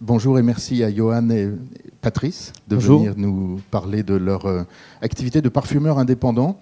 [0.00, 1.50] Bonjour et merci à Johan et
[2.00, 4.62] Patrice de venir nous parler de leur euh,
[5.02, 6.60] activité de parfumeur indépendant.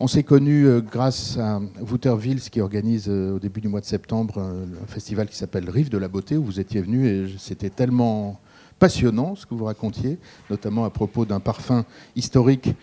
[0.00, 3.84] On s'est connus euh, grâce à Wouterville, qui organise euh, au début du mois de
[3.84, 7.68] septembre un festival qui s'appelle Rive de la Beauté, où vous étiez venu et c'était
[7.68, 8.40] tellement
[8.78, 10.16] passionnant ce que vous racontiez,
[10.48, 11.84] notamment à propos d'un parfum
[12.16, 12.74] historique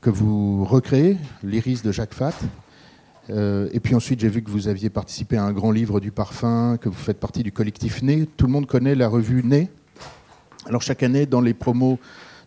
[0.00, 2.32] que vous recréez, l'iris de Jacques Fat.
[3.30, 6.10] Euh, et puis ensuite, j'ai vu que vous aviez participé à un grand livre du
[6.10, 8.26] parfum, que vous faites partie du collectif Né.
[8.36, 9.70] Tout le monde connaît la revue Né.
[10.66, 11.98] Alors chaque année, dans les promos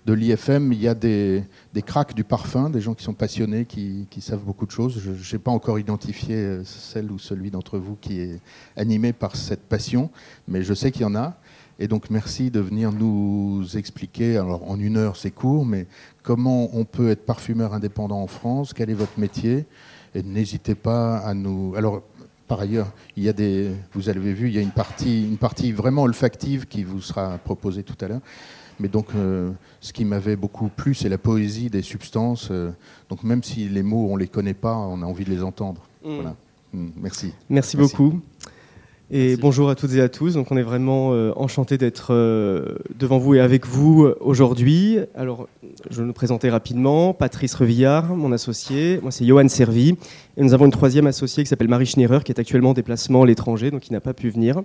[0.05, 3.65] de l'IFM, il y a des, des cracks du parfum, des gens qui sont passionnés,
[3.65, 4.99] qui, savent beaucoup de choses.
[4.99, 8.39] Je n'ai pas encore identifié euh, celle ou celui d'entre vous qui est
[8.77, 10.09] animé par cette passion,
[10.47, 11.37] mais je sais qu'il y en a.
[11.79, 15.85] Et donc merci de venir nous expliquer, alors en une heure c'est court, mais
[16.23, 19.65] comment on peut être parfumeur indépendant en France, quel est votre métier,
[20.15, 21.73] et n'hésitez pas à nous.
[21.75, 22.03] Alors,
[22.47, 25.37] par ailleurs, il y a des, vous avez vu, il y a une partie, une
[25.37, 28.21] partie vraiment olfactive qui vous sera proposée tout à l'heure.
[28.79, 29.51] Mais donc, euh,
[29.81, 32.49] ce qui m'avait beaucoup plu, c'est la poésie des substances.
[32.51, 32.71] Euh,
[33.09, 35.81] donc, même si les mots, on les connaît pas, on a envie de les entendre.
[36.05, 36.15] Mm.
[36.15, 36.35] Voilà.
[36.73, 37.33] Mm, merci.
[37.49, 37.75] merci.
[37.75, 38.21] beaucoup.
[39.09, 40.33] Et bonjour à toutes et à tous.
[40.33, 44.99] Donc, on est vraiment euh, enchanté d'être euh, devant vous et avec vous euh, aujourd'hui.
[45.15, 45.47] Alors,
[45.89, 47.13] je vais nous présenter rapidement.
[47.13, 48.99] Patrice Revillard, mon associé.
[49.01, 49.95] Moi, c'est Johan Servi.
[50.35, 53.23] Et nous avons une troisième associée qui s'appelle Marie Schnerer, qui est actuellement en déplacement
[53.23, 54.61] à l'étranger, donc qui n'a pas pu venir.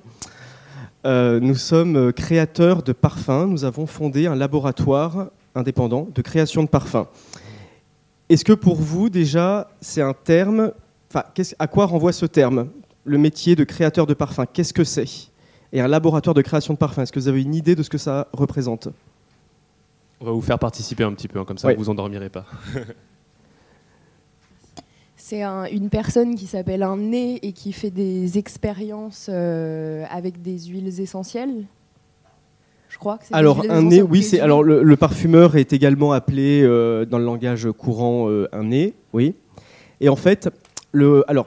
[1.05, 3.47] nous sommes créateurs de parfums.
[3.47, 7.07] Nous avons fondé un laboratoire indépendant de création de parfums.
[8.29, 10.73] Est-ce que pour vous, déjà, c'est un terme
[11.15, 11.27] Enfin,
[11.59, 12.69] à quoi renvoie ce terme?
[13.05, 15.31] Le métier de créateur de parfum, qu'est-ce que c'est?
[15.73, 17.91] Et un laboratoire de création de parfum, est-ce que vous avez une idée de ce
[17.91, 18.89] que ça représente?
[20.21, 22.47] On va vous faire participer un petit peu, hein, comme ça vous vous endormirez pas.
[25.17, 30.59] c'est une personne qui s'appelle un nez et qui fait des expériences euh, avec des
[30.59, 31.65] huiles essentielles.
[32.89, 36.63] Je crois que c'est alors un nez, oui, c'est alors le, parfumeur est également appelé
[36.63, 39.35] euh, dans le langage courant euh, un nez, oui.
[40.01, 40.51] Et en fait,
[40.93, 41.47] le alors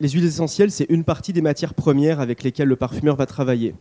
[0.00, 3.74] les huiles essentielles, c'est une partie des matières premières avec lesquelles le parfumeur va travailler.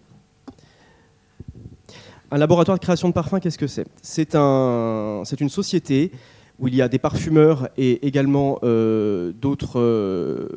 [2.32, 3.86] Un laboratoire de création de parfums, qu'est-ce que c'est?
[4.02, 6.12] C'est un, une société
[6.60, 9.34] où il y a des parfumeurs et également euh,
[9.76, 10.50] euh,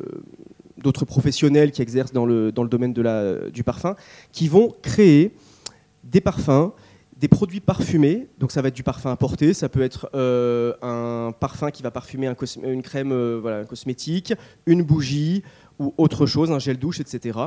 [0.77, 3.95] d'autres, professionnels qui exercent dans le, dans domaine du parfum,
[4.31, 5.33] qui vont créer
[6.03, 6.71] des parfums
[7.19, 11.33] des produits parfumés, donc ça va être du parfum importé, ça peut être euh, un
[11.37, 12.31] parfum qui va parfumer
[12.63, 14.33] une crème euh, voilà, cosmétique,
[14.65, 15.43] une bougie
[15.79, 17.37] ou autre chose, un gel douche, etc.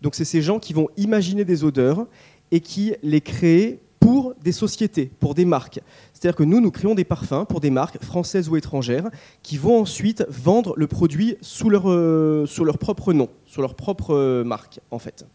[0.00, 2.06] Donc c'est ces gens qui vont imaginer des odeurs
[2.52, 5.80] et qui les créent pour des sociétés, pour des marques.
[6.14, 9.10] C'est-à-dire que nous, nous créons des parfums pour des marques françaises ou étrangères
[9.42, 13.74] qui vont ensuite vendre le produit sous leur, euh, sous leur propre nom, sous leur
[13.74, 15.26] propre marque, en fait.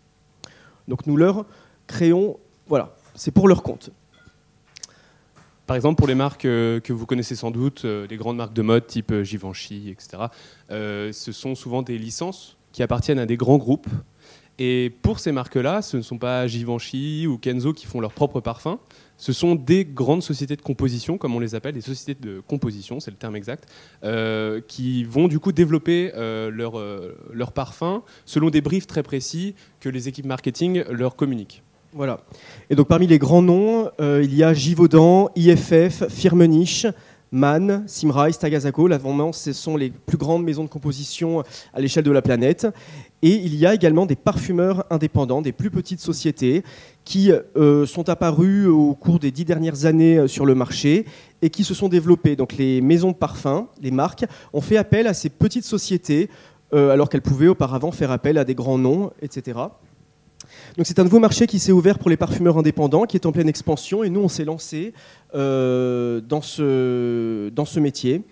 [0.88, 1.46] Donc nous leur
[1.88, 2.38] créons,
[2.68, 3.92] voilà, c'est pour leur compte.
[5.66, 8.54] Par exemple, pour les marques euh, que vous connaissez sans doute, euh, les grandes marques
[8.54, 10.26] de mode type euh, Givenchy, etc.,
[10.70, 13.88] ce sont souvent des licences qui appartiennent à des grands groupes.
[14.58, 18.40] Et pour ces marques-là, ce ne sont pas Givenchy ou Kenzo qui font leurs propres
[18.40, 18.78] parfums,
[19.18, 23.02] ce sont des grandes sociétés de composition, comme on les appelle, des sociétés de composition,
[23.02, 23.68] c'est le terme exact,
[24.68, 30.26] qui vont du coup développer leur parfums selon des briefs très précis que les équipes
[30.26, 31.65] marketing leur communiquent.
[31.96, 32.20] Voilà.
[32.70, 36.86] Et donc parmi les grands noms, euh, il y a Givaudan, IFF, Firmenich,
[37.32, 38.90] MAN, Simrise, Tagazago.
[38.90, 39.00] Là,
[39.32, 41.42] ce sont les plus grandes maisons de composition
[41.74, 42.68] à l'échelle de la planète.
[43.22, 46.64] Et il y a également des parfumeurs indépendants, des plus petites sociétés
[47.06, 51.06] qui euh, sont apparus au cours des dix dernières années euh, sur le marché
[51.42, 52.36] et qui se sont développés.
[52.36, 56.30] Donc les maisons de parfums, les marques, ont fait appel à ces petites sociétés
[56.74, 59.54] alors qu'elles pouvaient auparavant faire appel à des grands noms, etc.
[60.78, 63.32] Donc c'est un nouveau marché qui s'est ouvert pour les parfumeurs indépendants, qui est en
[63.32, 64.94] pleine expansion, et nous on s'est lancé
[65.34, 68.24] euh, dans, ce, dans ce métier.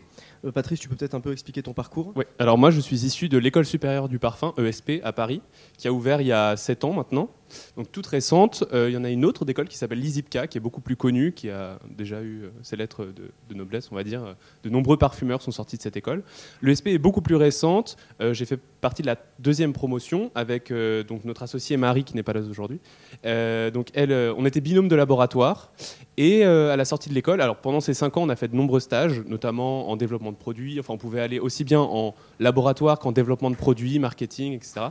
[0.45, 2.11] Euh, Patrice, tu peux peut-être un peu expliquer ton parcours.
[2.15, 5.41] Oui, alors moi je suis issu de l'école supérieure du parfum, ESP, à Paris,
[5.77, 7.29] qui a ouvert il y a 7 ans maintenant
[7.77, 8.63] donc toute récente.
[8.73, 10.95] Euh, il y en a une autre d'école qui s'appelle l'ISIPCA, qui est beaucoup plus
[10.95, 14.35] connue, qui a déjà eu euh, ses lettres de, noblesse, on va dire.
[14.63, 16.23] De nombreux parfumeurs sont sortis de cette école.
[16.61, 17.97] L'ESP est beaucoup plus récente.
[18.21, 20.73] Euh, j'ai fait partie de la deuxième promotion avec
[21.07, 22.79] donc notre associée Marie, qui n'est pas là aujourd'hui.
[23.23, 25.71] donc elle, on était binôme de laboratoire.
[26.17, 28.55] Et à la sortie de l'école, alors pendant ces cinq ans, on a fait de
[28.55, 30.79] nombreux stages, notamment en développement de produits.
[30.79, 34.89] Enfin, on pouvait aller aussi bien en laboratoire qu'en développement de produits, marketing, etc.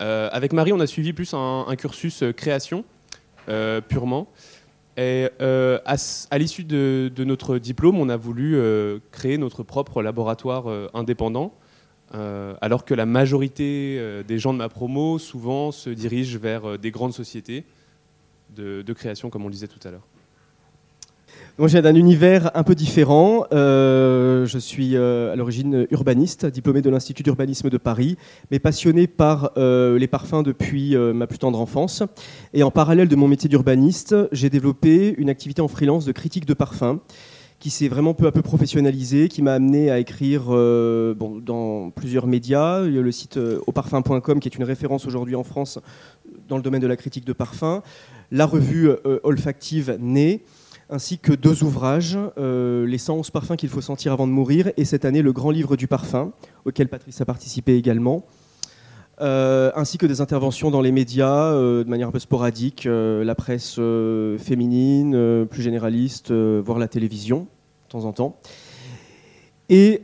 [0.00, 2.84] Euh, avec Marie, on a suivi plus un, cursus euh, création,
[3.48, 4.28] euh, purement.
[4.96, 8.56] Et à, l'issue de, notre diplôme, on a voulu
[9.10, 11.52] créer notre propre laboratoire indépendant,
[12.12, 17.12] alors que la majorité des gens de ma promo souvent se dirigent vers des grandes
[17.12, 17.64] sociétés,
[18.54, 20.06] de, création, comme on le disait tout à l'heure.
[21.56, 23.46] Moi, j'ai d'un univers un peu différent.
[23.52, 28.16] Euh, je suis euh, à l'origine urbaniste, diplômé de l'Institut d'urbanisme de Paris,
[28.50, 32.02] mais passionné par euh, les parfums depuis ma plus tendre enfance.
[32.54, 36.44] Et en parallèle de mon métier d'urbaniste, j'ai développé une activité en freelance de critique
[36.44, 36.98] de parfums
[37.60, 42.84] qui s'est vraiment peu à peu professionnalisé, qui m'a amené à écrire dans plusieurs médias.
[42.84, 45.78] Il y a le site auparfum.com qui est une référence aujourd'hui en France
[46.48, 47.80] dans le domaine de la critique de parfums.
[48.32, 48.90] La revue
[49.22, 50.42] olfactive Née
[50.94, 54.84] ainsi que deux ouvrages, euh, Les 111 parfums qu'il faut sentir avant de mourir, et
[54.84, 56.30] cette année Le Grand Livre du Parfum,
[56.64, 58.24] auquel Patrice a participé également,
[59.20, 63.34] euh, ainsi que des interventions dans les médias euh, de manière un peu sporadique, la
[63.34, 63.74] presse
[64.38, 68.36] féminine, plus généraliste, voire la télévision, de temps en temps.
[69.68, 70.02] Et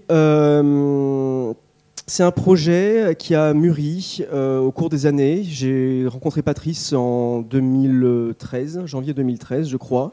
[2.11, 5.45] c'est un projet qui a mûri au cours des années.
[5.45, 10.11] J'ai rencontré Patrice en 2013, janvier 2013, je crois.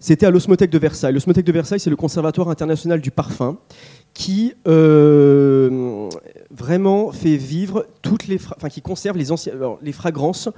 [0.00, 1.14] C'était à l'Osmothèque de Versailles.
[1.14, 3.56] L'Osmothèque de Versailles, c'est le Conservatoire international du parfum
[4.12, 6.10] qui euh,
[6.50, 9.28] vraiment fait vivre toutes les, enfin, qui conserve les,
[9.80, 10.50] les fragrances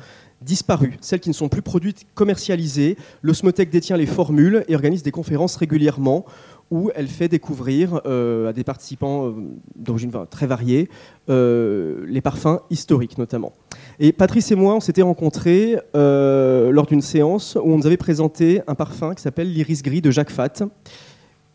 [0.42, 2.96] disparues, celles qui ne sont plus produites, commercialisées.
[3.22, 6.26] L'Osmothèque détient les formules et organise des conférences régulièrement
[6.70, 9.32] où elle fait découvrir euh, à des participants euh,
[9.76, 10.88] d'origine très variée
[11.28, 13.52] les parfums historiques notamment.
[13.98, 17.96] Et Patrice et moi, on s'était rencontrés euh, lors d'une séance où on nous avait
[17.96, 20.62] présenté un parfum qui s'appelle l'iris gris de Jacques Fat.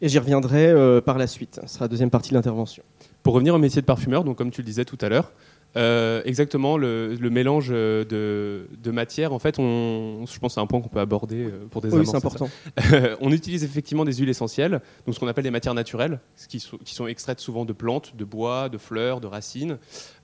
[0.02, 1.60] Et j'y reviendrai euh, par la suite.
[1.68, 2.84] Ce sera la deuxième partie de l'intervention.
[3.22, 5.32] Pour revenir au métier de parfumeur, donc comme tu le disais tout à l'heure,
[5.78, 10.68] euh, exactement, le, mélange de, de matières, en fait, on, je pense que c'est un
[10.68, 12.50] point qu'on peut aborder euh, pour des Oui, c'est important.
[13.22, 16.20] on utilise effectivement des huiles essentielles, donc ce qu'on appelle des matières naturelles,
[16.50, 19.78] qui sont, qui sont extraites souvent de plantes, de bois, de fleurs, de racines.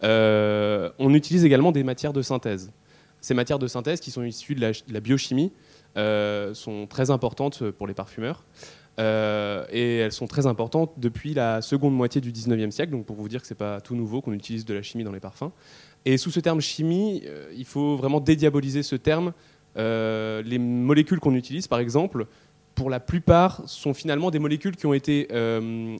[0.03, 2.71] Euh, on utilise également des matières de synthèse.
[3.21, 5.51] Ces matières de synthèse, qui sont issues de la biochimie,
[5.95, 8.43] sont très importantes pour les parfumeurs.
[8.99, 13.15] Euh, et elles sont très importantes depuis la seconde moitié du 19e siècle, donc pour
[13.15, 15.19] vous dire que ce n'est pas tout nouveau qu'on utilise de la chimie dans les
[15.19, 15.51] parfums.
[16.05, 19.33] Et sous ce terme chimie, euh, il faut vraiment dédiaboliser ce terme.
[19.77, 22.25] Euh, les molécules qu'on utilise, par exemple,
[22.73, 25.27] pour la plupart, sont finalement des molécules qui ont été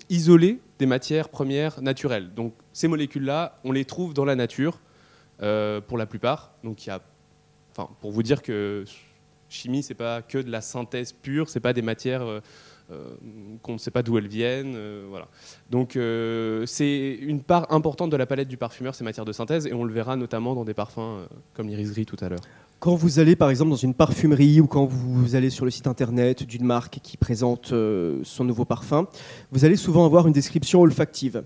[0.09, 2.31] isolées des matières premières naturelles.
[2.35, 4.79] Donc ces molécules-là, on les trouve dans la nature,
[5.39, 6.53] pour la plupart.
[6.63, 7.01] Donc il y a,
[7.71, 8.85] enfin, pour vous dire que
[9.49, 12.41] chimie, c'est pas que de la synthèse pure, c'est pas des matières
[13.61, 14.75] qu'on ne sait pas d'où elles viennent.
[14.75, 15.27] Euh, voilà.
[15.69, 19.67] Donc euh, c'est une part importante de la palette du parfumeur, ces matières de synthèse,
[19.67, 22.41] et on le verra notamment dans des parfums comme l'iris tout à l'heure.
[22.79, 25.87] Quand vous allez par exemple dans une parfumerie ou quand vous allez sur le site
[25.87, 27.73] internet d'une marque qui présente
[28.23, 29.07] son nouveau parfum,
[29.51, 31.43] vous allez souvent avoir une description olfactive.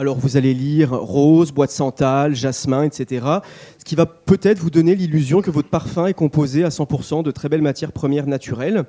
[0.00, 3.26] Alors vous allez lire rose, bois de santal, jasmin, etc.
[3.78, 7.30] Ce qui va peut-être vous donner l'illusion que votre parfum est composé à 100% de
[7.32, 8.84] très belles matières premières naturelles.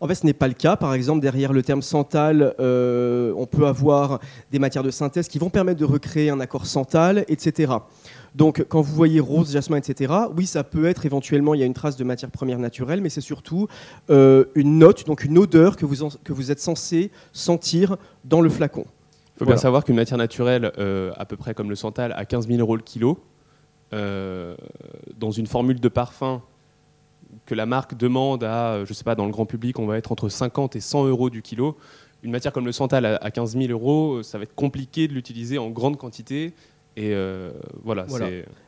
[0.00, 0.76] En fait, ce n'est pas le cas.
[0.76, 4.20] Par exemple, derrière le terme santal, euh, on peut avoir
[4.52, 7.72] des matières de synthèse qui vont permettre de recréer un accord santal, etc.
[8.36, 11.66] Donc, quand vous voyez rose, jasmin, etc., oui, ça peut être éventuellement, il y a
[11.66, 13.66] une trace de matière première naturelle, mais c'est surtout
[14.10, 18.48] euh, une note, donc une odeur que vous, que vous êtes censé sentir dans le
[18.48, 18.86] flacon.
[19.36, 22.24] Il faut bien savoir qu'une matière naturelle, euh, à peu près comme le santal, à
[22.24, 23.18] 15 000 euros le kilo,
[23.92, 26.42] dans une formule de parfum
[27.46, 29.98] que la marque demande à, euh, je sais pas, dans le grand public, on va
[29.98, 31.76] être entre 50 et 100 euros du kilo.
[32.22, 35.14] Une matière comme le santal à 15 000 euros, euh, ça va être compliqué de
[35.14, 36.54] l'utiliser en grande quantité.
[36.94, 37.50] Et euh,
[37.84, 38.04] voilà,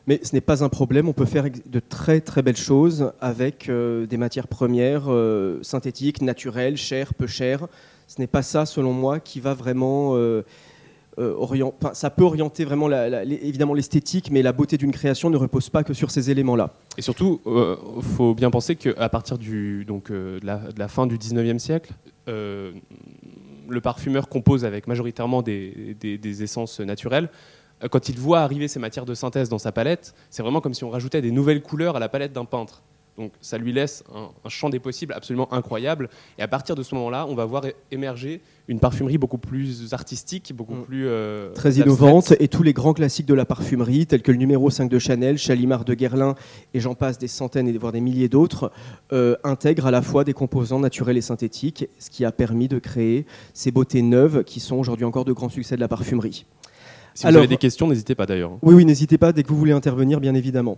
[0.07, 3.69] Mais ce n'est pas un problème, on peut faire de très très belles choses avec
[3.69, 5.07] des matières premières
[5.61, 7.67] synthétiques, naturelles, chères, peu chères.
[8.07, 10.15] Ce n'est pas ça, selon moi, qui va vraiment
[11.17, 11.55] euh,
[11.93, 15.93] ça peut orienter vraiment évidemment l'esthétique, mais la beauté d'une création ne repose pas que
[15.93, 16.73] sur ces éléments-là.
[16.97, 21.07] Et surtout, il euh, faut bien penser qu'à partir du, donc, euh, de, la, fin
[21.07, 21.93] du 19e siècle,
[22.27, 27.29] le parfumeur compose avec majoritairement des, essences naturelles.
[27.91, 30.83] Quand il voit arriver ces matières de synthèse dans sa palette, c'est vraiment comme si
[30.83, 32.81] on rajoutait des nouvelles couleurs à la palette d'un peintre.
[33.17, 36.09] Donc ça lui laisse un, champ des possibles absolument incroyable.
[36.37, 40.53] Et à partir de ce moment-là, on va voir émerger une parfumerie beaucoup plus artistique,
[40.53, 40.83] beaucoup mm.
[40.83, 41.07] plus...
[41.07, 42.33] Euh, Très innovante.
[42.39, 45.37] Et tous les grands classiques de la parfumerie, tels que le numéro 5 de Chanel,
[45.37, 46.35] Chalimard de Guerlain,
[46.73, 48.71] et j'en passe des centaines et voire des milliers d'autres,
[49.13, 52.79] euh, intègrent à la fois des composants naturels et synthétiques, ce qui a permis de
[52.79, 56.45] créer ces beautés neuves qui sont aujourd'hui encore de grands succès de la parfumerie.
[57.15, 58.57] Si vous avez des questions, n'hésitez pas d'ailleurs.
[58.61, 60.77] Oui, oui, n'hésitez pas dès que vous voulez intervenir, bien évidemment.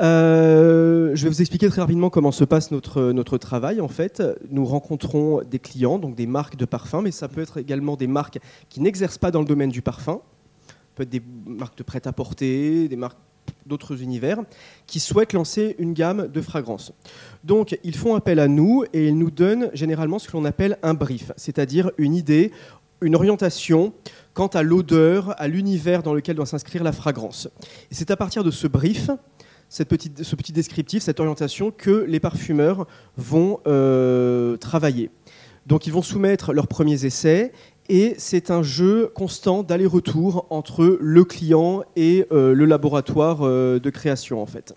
[0.00, 3.80] Euh, je vais vous expliquer très rapidement comment se passe notre, notre travail.
[3.80, 7.58] En fait, nous rencontrons des clients, donc des marques de parfum, mais ça peut être
[7.58, 10.20] également des marques qui n'exercent pas dans le domaine du parfum.
[10.66, 13.18] Ça peut être des marques de prêt-à-porter, des marques
[13.66, 14.40] d'autres univers,
[14.86, 16.92] qui souhaitent lancer une gamme de fragrances.
[17.44, 20.78] Donc ils font appel à nous et ils nous donnent généralement ce que l'on appelle
[20.82, 22.52] un brief, c'est-à-dire une idée,
[23.00, 23.92] une orientation
[24.32, 27.48] quant à l'odeur, à l'univers dans lequel doit s'inscrire la fragrance.
[27.90, 29.10] C'est à partir de ce brief,
[29.74, 35.10] cette petite, ce petit descriptif, cette orientation, que les parfumeurs vont euh, travailler.
[35.66, 37.50] Donc ils vont soumettre leurs premiers essais
[37.88, 43.90] et c'est un jeu constant d'aller-retour entre le client et euh, le laboratoire euh, de
[43.90, 44.76] création en fait.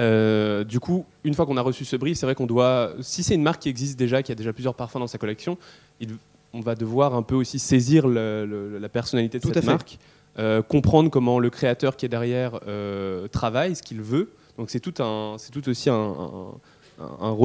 [0.00, 3.22] Euh, du coup, une fois qu'on a reçu ce brief, c'est vrai qu'on doit, si
[3.22, 5.56] c'est une marque qui existe déjà, qui a déjà plusieurs parfums dans sa collection,
[6.52, 9.98] on va devoir un peu aussi saisir la personnalité de cette marque,
[10.68, 12.60] comprendre comment le créateur qui est derrière
[13.30, 14.32] travaille, ce qu'il veut.
[14.58, 16.14] Donc c'est tout, un, c'est tout aussi un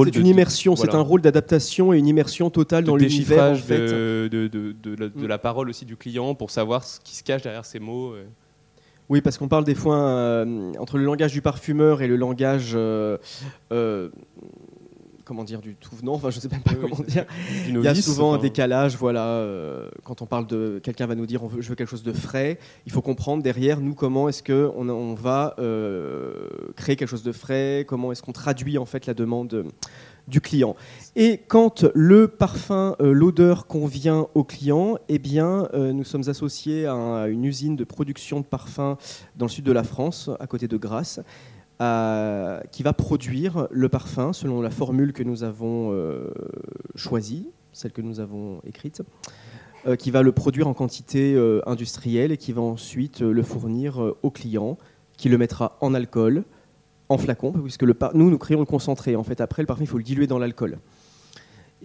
[0.04, 3.52] c'est une immersion, c'est un rôle d'adaptation et une immersion totale dans l'univers.
[3.52, 3.78] En fait.
[3.78, 7.42] de, de, de, de, la parole aussi du client pour savoir ce qui se cache
[7.42, 8.14] derrière ces mots.
[9.08, 12.72] Oui, parce qu'on parle des fois euh, entre le langage du parfumeur et le langage
[12.74, 13.18] euh,
[13.72, 14.08] euh,
[15.26, 17.26] comment dire, du tout venant, enfin je sais même pas comment dire.
[17.68, 21.26] Il y a souvent un décalage, voilà, euh, quand on parle de, quelqu'un va nous
[21.26, 24.28] dire on veut, je veux quelque chose de frais, il faut comprendre derrière nous comment
[24.28, 28.86] est-ce qu'on on va euh, créer quelque chose de frais, comment est-ce qu'on traduit en
[28.86, 29.66] fait la demande
[30.28, 30.74] du client.
[31.14, 37.26] Et quand le parfum, euh, l'odeur convient au client, eh bien, nous sommes associés à,
[37.28, 38.96] une usine de production de parfums
[39.36, 41.20] dans le sud de la France, à côté de Grasse,
[41.78, 46.30] qui va produire le parfum selon la formule que nous avons euh,
[46.94, 49.02] choisie, celle que nous avons écrite,
[49.86, 54.14] euh, qui va le produire en quantité euh, industrielle et qui va ensuite le fournir
[54.22, 54.78] au client,
[55.18, 56.44] qui le mettra en alcool,
[57.08, 59.14] en flacon, puisque le nous, nous créons le concentré.
[59.14, 60.78] En fait, après, le parfum, il faut le diluer dans l'alcool.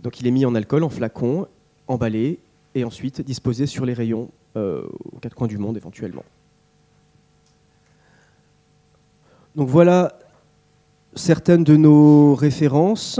[0.01, 1.47] Donc, il est mis en alcool, en flacon,
[1.87, 2.39] emballé,
[2.75, 6.23] et ensuite disposé sur les rayons aux quatre coins du monde éventuellement.
[9.55, 10.17] Donc voilà
[11.15, 13.19] certaines de nos références.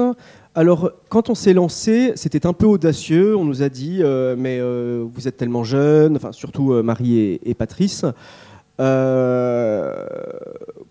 [0.53, 3.37] Alors, quand on s'est lancé, c'était un peu audacieux.
[3.37, 7.39] On nous a dit, euh, mais euh, vous êtes tellement jeunes, enfin surtout euh, Marie
[7.43, 8.05] et, Patrice.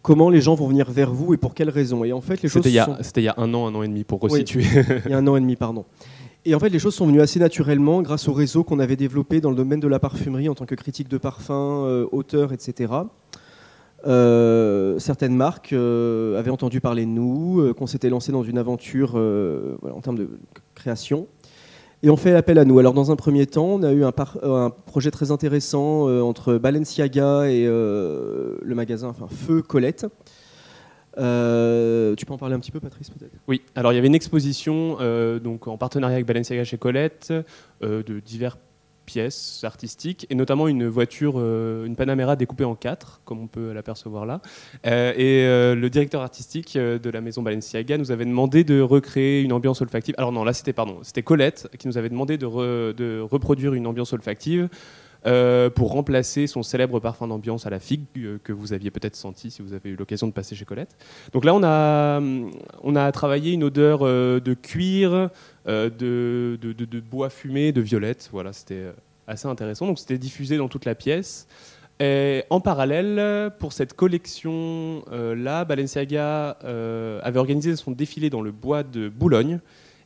[0.02, 2.04] comment les gens vont venir vers vous et pour quelles raisons?
[2.04, 2.62] Et en fait, les choses.
[2.62, 4.64] C'était il y a un an, un an et demi pour resituer.
[5.04, 5.84] il y a un an et demi, pardon.
[6.46, 9.42] Et en fait, les choses sont venues assez naturellement grâce au réseau qu'on avait développé
[9.42, 12.94] dans le domaine de la parfumerie en tant que critique de parfum, auteur, etc.
[14.06, 18.58] Euh, certaines marques euh, avaient entendu parler de nous, euh, qu'on s'était lancé dans une
[18.58, 20.28] aventure en termes de
[20.74, 21.26] création.
[22.02, 22.78] Et on fait appel à nous.
[22.78, 24.12] Alors dans un premier temps, on a eu un,
[24.86, 30.06] projet très intéressant entre Balenciaga et le magasin enfin, Feu Colette.
[31.14, 33.34] tu peux en parler un petit peu, Patrice, peut-être?
[33.48, 33.60] Oui.
[33.74, 34.96] Alors il y avait une exposition
[35.44, 37.34] donc en partenariat avec Balenciaga chez Colette
[37.82, 38.56] de divers
[39.10, 43.72] pièces artistiques, et notamment une voiture, euh, une Panamera découpée en quatre, comme on peut
[43.72, 44.40] l'apercevoir là.
[44.86, 49.42] Euh, et euh, le directeur artistique de la maison Balenciaga nous avait demandé de recréer
[49.42, 50.14] une ambiance olfactive.
[50.16, 53.88] Alors non, là c'était pardon, c'était Colette qui nous avait demandé de, de reproduire une
[53.88, 54.68] ambiance olfactive.
[55.22, 58.04] Pour remplacer son célèbre parfum d'ambiance à la figue
[58.42, 60.96] que vous aviez peut-être senti si vous avez eu l'occasion de passer chez Colette.
[61.32, 62.20] Donc là, on a,
[62.82, 65.30] on a travaillé une odeur de cuir,
[65.66, 68.30] euh, de, de, bois fumé, de violette.
[68.32, 68.92] Voilà, c'était euh,
[69.26, 69.86] assez intéressant.
[69.86, 71.46] Donc c'était diffusé dans toute la pièce.
[72.00, 76.56] Et en parallèle, pour cette collection-là, euh, Balenciaga
[77.22, 79.60] avait organisé son défilé dans le bois de Boulogne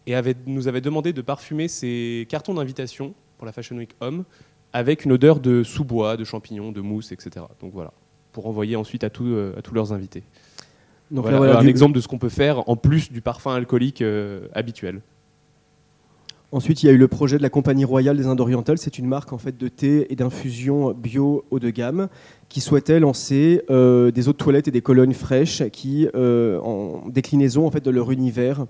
[0.07, 0.15] et
[0.47, 4.25] nous avait demandé de parfumer ses cartons d'invitation pour la Fashion Week Homme
[4.75, 7.47] avec une odeur de sous-bois, de champignons, de mousse, etc.
[7.63, 7.95] Donc voilà,
[8.33, 10.25] pour envoyer ensuite à, à tous leurs invités.
[11.11, 14.05] Donc voilà, un exemple de ce qu'on peut faire en plus du parfum alcoolique
[14.53, 15.01] habituel.
[16.55, 18.79] Ensuite, il y a eu le projet de la Compagnie Royale des Indes Orientales.
[18.79, 22.07] C'est une marque en fait de thé et d'infusion bio haut de gamme
[22.49, 27.09] qui souhaitait lancer euh, des eaux de toilette et des colonnes fraîches qui, euh, en
[27.09, 28.67] déclinaison en fait de leur univers euh,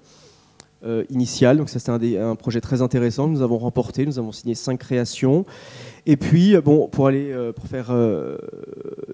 [1.11, 1.57] initial.
[1.57, 3.27] Donc ça, c'était un, projet très intéressant.
[3.27, 4.07] Nous avons remporté.
[4.07, 5.45] Nous avons signé cinq créations.
[6.07, 8.37] Et puis, bon, pour aller, euh, faire euh,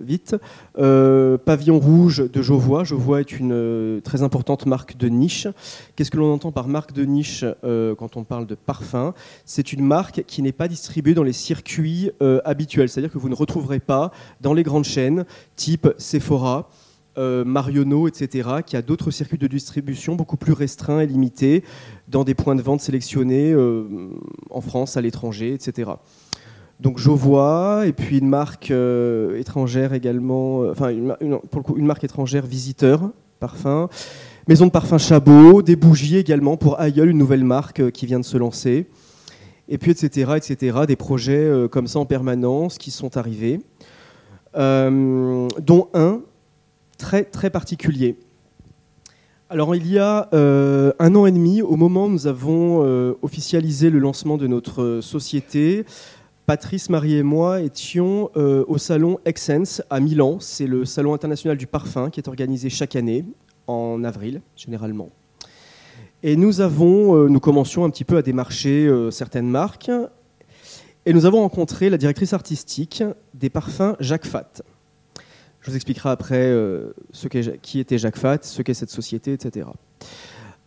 [0.01, 0.35] vite,
[0.79, 2.83] euh, Pavillon Rouge de Jovois.
[2.83, 5.47] Jovois est une très importante marque de niche.
[5.95, 9.15] Qu'est-ce que l'on entend par marque de niche quand on parle de parfum?
[9.45, 12.11] C'est une marque qui n'est pas distribuée dans les circuits
[12.45, 14.11] habituels, c'est-à-dire que vous ne retrouverez pas
[14.41, 15.25] dans les grandes chaînes
[15.57, 16.69] type Sephora.
[17.17, 21.65] Marionneau, etc., qui a d'autres circuits de distribution beaucoup plus restreints et limités
[22.09, 23.55] dans des points de vente sélectionnés
[24.51, 25.91] en France, à l'étranger, etc
[26.81, 30.93] donc Jovois, et puis une marque euh, étrangère également, euh, enfin
[31.51, 33.89] pour le coup, une marque étrangère visiteur, parfum,
[34.49, 38.19] maison de parfum Chabot, des bougies également pour Aïeul, une nouvelle marque euh, qui vient
[38.19, 38.87] de se lancer,
[39.69, 43.61] et puis etc., etc., des projets comme ça en permanence qui sont arrivés.
[44.53, 46.23] dont un
[47.01, 48.17] très très particulier.
[49.49, 52.83] Alors il y a un an et demi, au moment où nous avons
[53.21, 55.85] officialisé le lancement de notre société,
[56.47, 60.39] Patrice, Marie et moi étions au salon Excense à Milan.
[60.39, 63.25] C'est le salon international du parfum qui est organisé chaque année
[63.67, 65.11] en avril généralement.
[66.23, 69.91] Et nous avons, euh, nous commencions un petit peu à démarcher euh, certaines marques.
[71.07, 73.03] Et nous avons rencontré la directrice artistique
[73.33, 74.63] des parfums Jacques Fat.
[75.61, 76.95] Je vous expliquerai après euh,
[77.63, 79.67] qui était Jacques Fat, ce qu'est cette société, etc.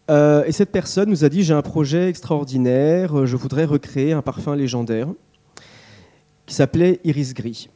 [0.09, 4.55] et cette personne nous a dit j'ai un projet extraordinaire, je voudrais recréer un parfum
[4.55, 5.07] légendaire
[6.45, 7.69] qui s'appelait Iris Gris.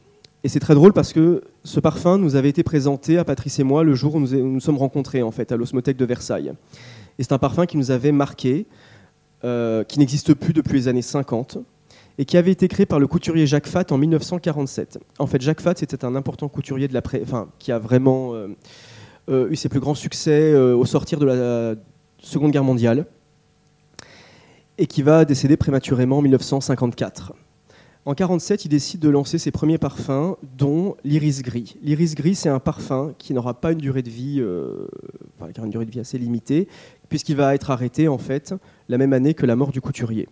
[0.44, 3.64] Et c'est très drôle parce que ce parfum nous avait été présenté à Patrice et
[3.64, 6.52] moi le jour où nous nous sommes rencontrés en fait à l'Osmothèque de Versailles.
[7.18, 8.66] Et c'est un parfum qui nous avait marqué,
[9.44, 11.58] euh, qui n'existe plus depuis les années 50
[12.18, 14.98] et qui avait été créé par le couturier Jacques Fat en 1947.
[15.18, 18.48] En fait, Jacques Fat, c'était un important couturier de la enfin, qui a vraiment euh,
[19.30, 21.74] euh, eu ses plus grands succès au sortir de la
[22.18, 23.06] Seconde Guerre mondiale
[24.78, 27.32] et qui va décéder prématurément en 1954.
[28.04, 31.76] En 1947, il décide de lancer ses premiers parfums, dont l'iris gris.
[31.82, 34.42] L'iris gris, c'est un parfum qui n'aura pas une durée de vie,
[35.36, 36.68] enfin, qui aura une durée de vie assez limitée,
[37.08, 38.54] puisqu'il va être arrêté en fait
[38.88, 40.26] la même année que la mort du couturier.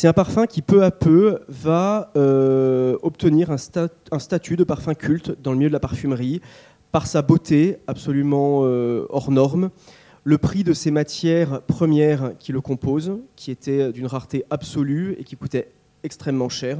[0.00, 5.32] C'est un parfum qui peu à peu va euh, obtenir un, statut de parfum culte
[5.42, 6.40] dans le milieu de la parfumerie
[6.92, 9.70] par sa beauté absolument euh, hors norme,
[10.22, 15.24] le prix de ses matières premières qui le composent, qui étaient d'une rareté absolue et
[15.24, 15.72] qui coûtaient
[16.04, 16.78] extrêmement cher.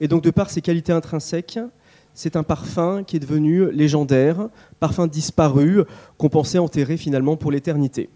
[0.00, 1.58] Et donc de par ses qualités intrinsèques,
[2.14, 4.48] c'est un parfum qui est devenu légendaire,
[4.80, 5.82] parfum disparu,
[6.16, 8.08] qu'on pensait enterrer finalement pour l'éternité.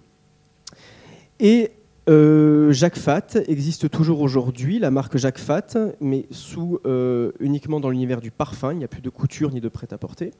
[1.40, 1.72] Et
[2.08, 7.90] euh, Jacques Fat existe toujours aujourd'hui, la marque Jacques Fat, mais sous euh, uniquement dans
[7.90, 10.32] l'univers du parfum, il n'y a plus de couture ni de prêt-à-porter.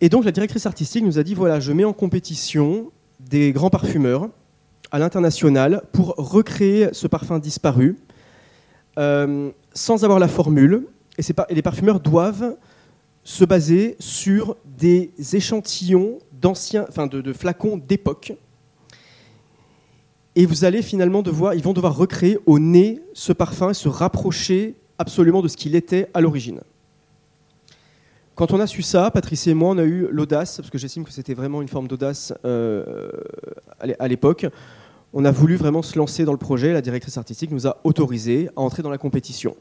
[0.00, 3.70] Et donc la directrice artistique nous a dit voilà, je mets en compétition des grands
[3.70, 4.28] parfumeurs
[4.90, 7.96] à l'international pour recréer ce parfum disparu,
[8.98, 10.86] euh, sans avoir la formule,
[11.18, 12.56] et, les parfumeurs doivent
[13.24, 18.32] se baser sur des échantillons d'anciens, enfin de, flacons d'époque.
[20.38, 23.88] Et vous allez finalement devoir, ils vont devoir recréer au nez ce parfum et se
[23.88, 26.60] rapprocher absolument de ce qu'il était à l'origine.
[28.36, 31.02] Quand on a su ça, Patrice et moi, on a eu l'audace, parce que j'estime
[31.02, 33.10] que c'était vraiment une forme d'audace euh,
[33.80, 34.46] à l'époque.
[35.12, 36.72] On a voulu vraiment se lancer dans le projet.
[36.72, 39.56] La directrice artistique nous a autorisé à entrer dans la compétition.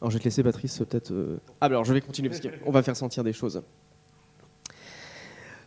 [0.00, 1.10] Alors je vais te laisser Patrice peut-être...
[1.10, 3.60] Euh, ah alors je vais continuer parce qu'on va faire sentir des choses.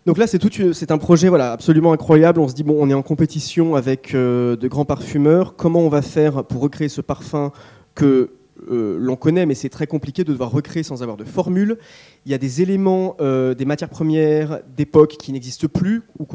[0.07, 2.39] Donc là, c'est un projet absolument incroyable.
[2.39, 5.55] On se dit bon, on est en compétition avec euh, de grands parfumeurs.
[5.55, 7.51] Comment on va faire pour recréer ce parfum
[7.93, 8.31] que
[8.71, 11.77] euh, l'on connaît, mais c'est très compliqué de devoir recréer sans avoir de formule?
[12.25, 16.25] Il y a des éléments, des matières premières d'époque qui n'existent plus ou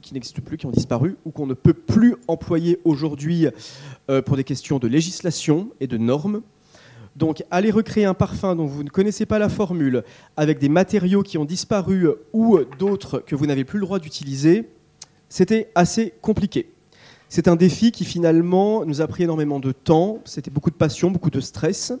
[0.00, 3.46] qui n'existent plus, qui ont disparu ou qu'on ne peut plus employer aujourd'hui
[4.24, 6.40] pour des questions de législation et de normes.
[7.16, 10.02] Donc, aller recréer un parfum dont vous ne connaissez pas la formule,
[10.36, 14.68] avec des matériaux qui ont disparu ou d'autres que vous n'avez plus le droit d'utiliser,
[15.28, 16.70] c'était assez compliqué.
[17.28, 21.10] C'est un défi qui finalement nous a pris énormément de temps, c'était beaucoup de passion,
[21.10, 21.94] beaucoup de stress.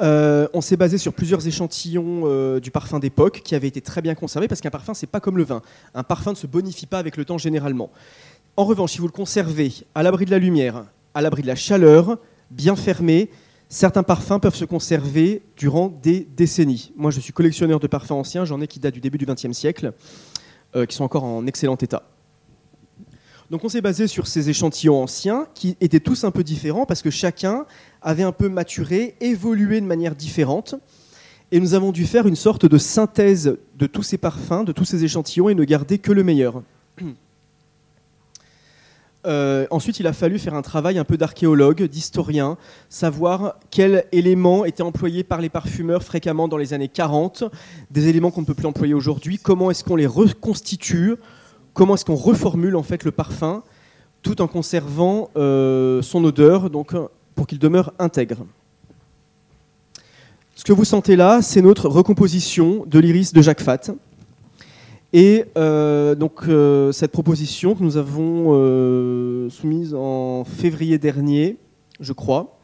[0.00, 4.02] Euh, on s'est basé sur plusieurs échantillons euh, du parfum d'époque qui avaient été très
[4.02, 5.62] bien conservés parce qu'un parfum, c'est pas comme le vin.
[5.94, 7.90] Un parfum ne se bonifie pas avec le temps généralement.
[8.56, 10.84] En revanche, si vous le conservez à l'abri de la lumière,
[11.14, 12.18] à l'abri de la chaleur,
[12.50, 13.30] bien fermé,
[13.72, 16.92] certains parfums peuvent se conserver durant des décennies.
[16.94, 19.52] Moi, je suis collectionneur de parfums anciens, j'en ai qui datent du début du XXe
[19.52, 19.94] siècle,
[20.76, 22.02] euh, qui sont encore en excellent état.
[23.50, 27.02] Donc on s'est basé sur ces échantillons anciens qui étaient tous un peu différents parce
[27.02, 27.66] que chacun
[28.00, 30.74] avait un peu maturé, évolué de manière différente.
[31.50, 34.84] Et nous avons dû faire une sorte de synthèse de tous ces parfums, de tous
[34.84, 36.62] ces échantillons et ne garder que le meilleur.
[39.24, 42.56] Euh, ensuite, il a fallu faire un travail un peu d'archéologue, d'historien,
[42.88, 47.44] savoir quels éléments étaient employés par les parfumeurs fréquemment dans les années 40,
[47.90, 51.14] des éléments qu'on ne peut plus employer aujourd'hui, comment est-ce qu'on les reconstitue,
[51.72, 53.62] comment est-ce qu'on reformule en fait le parfum,
[54.22, 56.94] tout en conservant euh, son odeur, donc
[57.34, 58.38] pour qu'il demeure intègre.
[60.54, 63.80] Ce que vous sentez là, c'est notre recomposition de l'iris de Jacques Fat.
[65.12, 71.58] Et euh, donc euh, cette proposition que nous avons euh, soumise en février dernier,
[72.00, 72.58] je crois,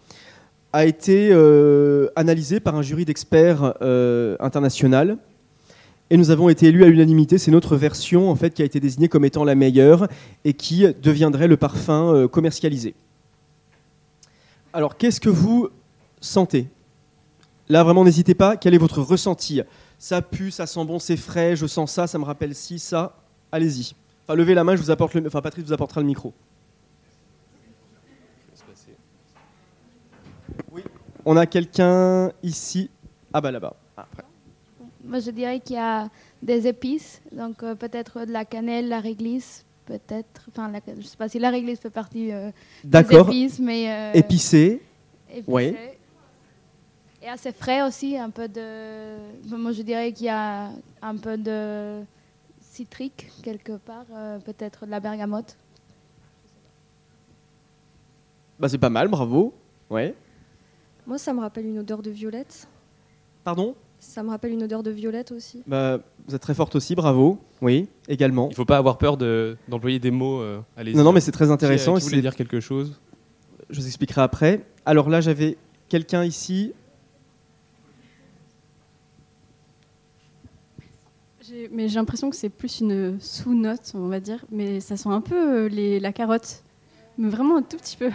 [0.72, 1.32] a été
[2.14, 3.74] analysée par un jury d'experts
[4.38, 5.16] international.
[6.10, 7.38] Et nous avons été élus à l'unanimité.
[7.38, 10.08] C'est notre version en fait qui a été désignée comme étant la meilleure
[10.44, 12.94] et qui deviendrait le parfum commercialisé.
[14.74, 15.70] Alors qu'est-ce que vous
[16.20, 16.66] sentez?
[17.68, 18.56] Là, vraiment, n'hésitez pas.
[18.56, 19.60] Quel est votre ressenti?
[19.98, 23.16] Ça pue, ça sent bon, c'est frais, je sens ça, ça me rappelle ci, ça.
[23.52, 23.94] Allez-y.
[24.24, 25.26] Enfin, levez la main, je vous apporte le...
[25.26, 26.32] enfin, Patrice vous apportera le micro.
[30.72, 30.82] Oui.
[31.24, 32.90] On a quelqu'un ici.
[33.32, 33.74] Ah bah là-bas.
[33.96, 34.24] Après.
[35.04, 36.08] Moi, je dirais qu'il y a
[36.42, 40.48] des épices, donc euh, peut-être de la cannelle, la réglisse, peut-être.
[40.50, 42.50] Enfin, la, je sais pas si la réglisse fait partie euh,
[42.84, 43.90] des épices, mais.
[43.90, 44.82] Euh, épicé.
[45.30, 45.44] épicé.
[45.46, 45.74] Oui.
[47.28, 49.54] Et assez frais aussi, un peu de.
[49.54, 50.70] Moi, je dirais qu'il y a
[51.02, 52.00] un peu de
[52.58, 55.58] citrique quelque part, euh, peut-être de la bergamote.
[58.58, 59.52] Bah, c'est pas mal, bravo.
[59.90, 60.14] Ouais.
[61.06, 62.66] Moi, ça me rappelle une odeur de violette.
[63.44, 63.74] Pardon?
[63.98, 65.62] Ça me rappelle une odeur de violette aussi.
[65.66, 67.38] Bah, vous êtes très forte aussi, bravo.
[67.60, 68.46] Oui, également.
[68.46, 70.40] Il ne faut pas avoir peur d'employer des mots.
[70.40, 70.62] Euh,
[70.94, 71.96] non, non, mais c'est très intéressant.
[71.96, 72.98] Qui, qui dire quelque chose
[73.68, 74.64] Je vous expliquerai après.
[74.86, 75.58] Alors là, j'avais
[75.90, 76.72] quelqu'un ici.
[81.72, 84.44] Mais j'ai l'impression que c'est plus une sous-note, on va dire.
[84.50, 86.62] Mais ça sent un peu euh, les, la carotte.
[87.16, 88.10] Mais vraiment un tout petit peu.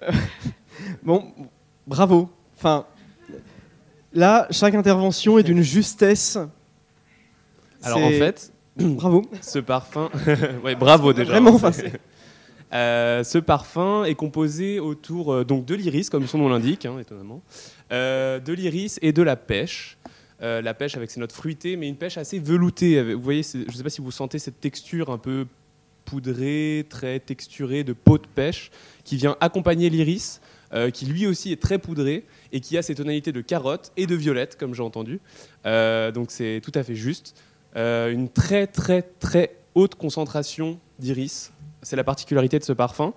[1.02, 1.32] bon,
[1.86, 2.28] bravo.
[2.56, 2.86] Enfin,
[4.12, 6.38] là, chaque intervention est d'une justesse.
[7.82, 9.22] Alors en fait, bravo.
[9.40, 10.10] Ce parfum,
[10.64, 11.30] ouais, bravo déjà.
[11.32, 11.70] Vraiment, enfin,
[12.72, 16.98] euh, ce parfum est composé autour euh, donc de l'iris, comme son nom l'indique, hein,
[17.00, 17.42] étonnamment,
[17.92, 19.98] euh, de l'iris et de la pêche.
[20.42, 23.14] Euh, la pêche avec ses notes fruitées, mais une pêche assez veloutée.
[23.14, 25.46] Vous voyez, je ne sais pas si vous sentez cette texture un peu
[26.04, 28.72] poudrée, très texturée de peau de pêche
[29.04, 30.40] qui vient accompagner l'iris,
[30.72, 34.06] euh, qui lui aussi est très poudré et qui a ses tonalités de carotte et
[34.06, 35.20] de violette, comme j'ai entendu.
[35.64, 37.36] Euh, donc c'est tout à fait juste.
[37.76, 41.52] une très très très haute concentration d'iris.
[41.82, 43.14] C'est la particularité de ce parfum.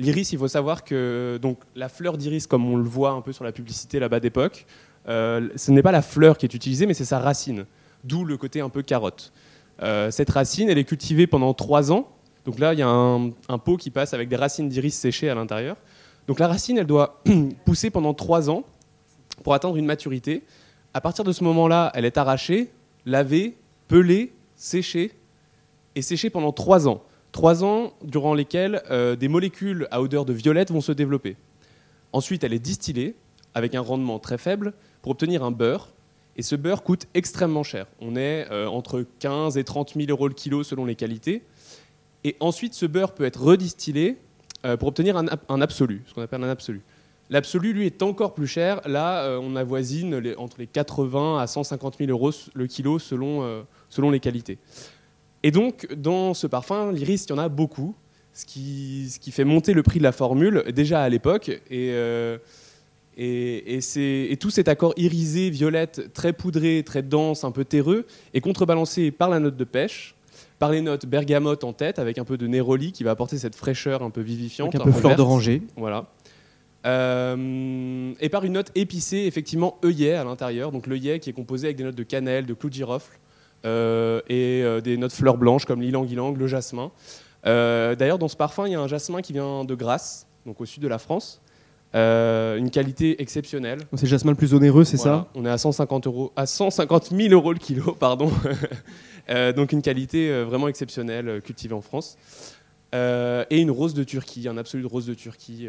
[0.00, 3.32] L'iris, il faut savoir que donc, la fleur d'iris, comme on le voit un peu
[3.32, 6.94] sur la publicité là-bas d'époque, euh, ce n'est pas la fleur qui est utilisée, mais
[6.94, 7.66] c'est sa racine,
[8.04, 9.32] d'où le côté un peu carotte.
[9.82, 12.08] Euh, cette racine, elle est cultivée pendant trois ans.
[12.44, 15.34] Donc là, il y a un, pot qui passe avec des racines d'iris séchées à
[15.34, 15.76] l'intérieur.
[16.26, 17.22] Donc la racine, elle doit
[17.64, 18.64] pousser pendant trois ans
[19.42, 20.44] pour atteindre une maturité.
[20.94, 22.70] À partir de ce moment-là, elle est arrachée,
[23.06, 23.56] lavée,
[23.88, 25.12] pelée, séchée,
[25.94, 27.02] et séchée pendant trois ans.
[27.32, 31.36] Trois ans durant lesquels euh, des molécules à odeur de violette vont se développer.
[32.12, 33.14] Ensuite, elle est distillée
[33.54, 35.88] avec un rendement très faible pour obtenir un beurre.
[36.36, 37.86] Et ce beurre coûte extrêmement cher.
[38.00, 41.42] On est euh, entre 15 et 30 000 euros le kilo selon les qualités.
[42.24, 44.18] Et ensuite, ce beurre peut être redistillé
[44.64, 46.82] euh, pour obtenir un, absolu, ce qu'on appelle un absolu.
[47.30, 48.80] L'absolu, lui, est encore plus cher.
[48.86, 54.10] Là, euh, on avoisine entre les 80 à 150 000 euros le kilo selon, selon
[54.10, 54.58] les qualités.
[55.42, 57.94] Et donc, dans ce parfum, l'iris, il y en a beaucoup,
[58.32, 61.50] ce qui, ce qui, fait monter le prix de la formule, déjà à l'époque.
[61.70, 61.94] Et
[63.16, 69.10] et, tout cet accord irisé, violette, très poudré, très dense, un peu terreux, est contrebalancé
[69.10, 70.14] par la note de pêche,
[70.58, 73.56] par les notes bergamote en tête, avec un peu de néroli qui va apporter cette
[73.56, 74.74] fraîcheur un peu vivifiante.
[74.74, 75.62] Avec un peu fleur d'oranger.
[75.76, 76.06] Voilà.
[76.86, 80.72] Euh, et par une note épicée, effectivement œillet à l'intérieur.
[80.72, 83.18] Donc l'œillet qui est composé avec des notes de cannelle, de clou de girofle
[83.66, 86.90] euh, et euh, des notes fleurs blanches comme l'ilang-ilang, le jasmin.
[87.44, 90.66] D'ailleurs, dans ce parfum, il y a un jasmin qui vient de Grasse, donc au
[90.66, 91.40] sud de la France.
[91.94, 93.80] Euh, une qualité exceptionnelle.
[93.94, 97.34] C'est jasmin le plus onéreux, c'est ça On est à 150, euros, à 150 000
[97.34, 98.30] euros le kilo, pardon.
[99.28, 102.16] Euh, donc une qualité euh, vraiment exceptionnelle cultivée en France.
[102.92, 105.68] et une rose de Turquie, un absolu de rose de Turquie,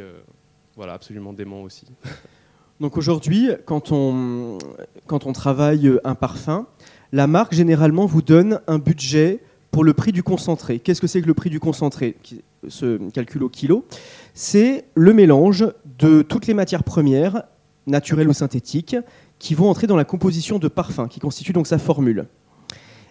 [0.75, 1.85] voilà, absolument dément aussi.
[2.79, 4.57] Donc aujourd'hui, quand on,
[5.05, 6.65] quand on travaille un parfum,
[7.11, 10.79] la marque généralement vous donne un budget pour le prix du concentré.
[10.79, 12.15] Qu'est-ce que c'est que le prix du concentré?
[12.63, 13.85] Qui se calcule au kilo
[14.33, 15.67] C'est le mélange
[15.99, 17.43] de toutes les matières premières,
[17.87, 18.95] naturelles ou synthétiques,
[19.39, 22.27] qui vont entrer dans la composition de parfum, qui constitue donc sa formule.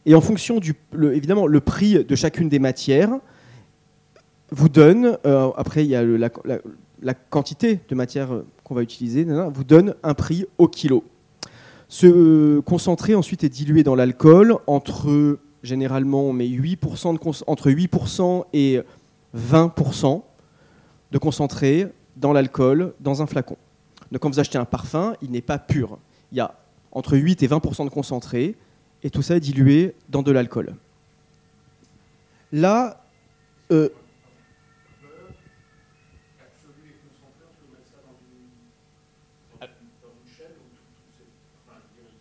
[0.07, 0.75] Et en fonction du,
[1.13, 3.11] évidemment, le prix de chacune des matières
[4.51, 8.29] vous donne, euh, après il y a la, quantité de matière
[8.65, 11.05] qu'on va utiliser, vous donne un prix au kilo.
[11.89, 18.45] Ce concentré ensuite est dilué dans l'alcool entre généralement on met 8% de, entre 8%
[18.53, 18.81] et
[19.37, 20.23] 20%
[21.11, 23.57] de concentré dans l'alcool, dans un flacon.
[24.11, 25.99] Donc quand vous achetez un parfum, il n'est pas pur.
[26.33, 26.55] Il y a
[26.93, 28.57] entre 8 et 20% de concentré,
[29.03, 30.75] et tout ça est dilué dans de l'alcool.
[32.53, 33.05] Là,
[33.71, 33.89] euh,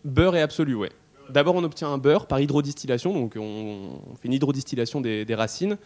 [0.06, 0.92] Beurre et absolu, ouais.
[1.30, 5.78] D'abord, on obtient un beurre par hydrodistillation, donc on, fait une hydrodistillation des racines.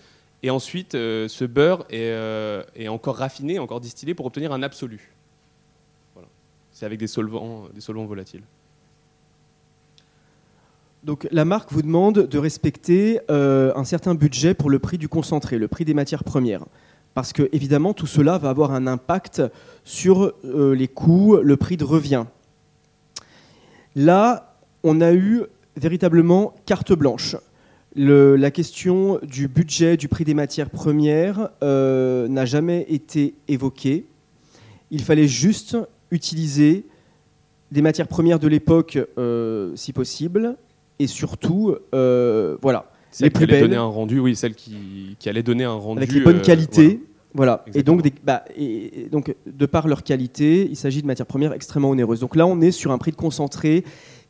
[0.43, 5.13] Et ensuite, euh, ce beurre euh, est, encore raffiné, encore distillé pour obtenir un absolu.
[6.71, 8.43] c'est avec des solvants, des solvants volatiles.
[11.03, 15.09] Donc la marque vous demande de respecter euh, un certain budget pour le prix du
[15.09, 16.63] concentré, le prix des matières premières.
[17.13, 19.41] Parce que évidemment tout cela va avoir un impact
[19.83, 22.23] sur euh, les coûts, le prix de revient.
[23.95, 25.43] Là, on a eu
[25.75, 27.35] véritablement carte blanche.
[27.95, 34.05] La question du budget, du prix des matières premières euh, n'a jamais été évoquée.
[34.91, 35.77] Il fallait juste
[36.11, 36.85] utiliser
[37.71, 38.99] des matières premières de l'époque,
[39.75, 40.57] si possible,
[40.99, 43.61] et surtout, euh, voilà, les plus belles.
[43.61, 45.99] Donner un rendu, oui, celle qui, qui, allait donner un rendu.
[45.99, 47.01] Avec les bonnes euh, qualités.
[47.33, 47.65] voilà.
[47.73, 51.89] Et donc, bah, et, donc, de par leur qualité, il s'agit de matières premières extrêmement
[51.89, 52.19] onéreuses.
[52.19, 53.83] Donc là, on est sur un prix de concentré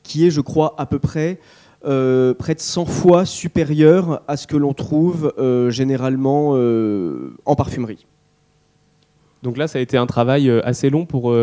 [0.03, 1.39] qui est, je crois, à peu près
[1.85, 5.33] euh, près de 100 fois supérieur à ce que l'on trouve
[5.69, 6.51] généralement
[7.45, 8.05] en parfumerie.
[9.41, 11.35] Donc là, ça a été un travail assez long pour,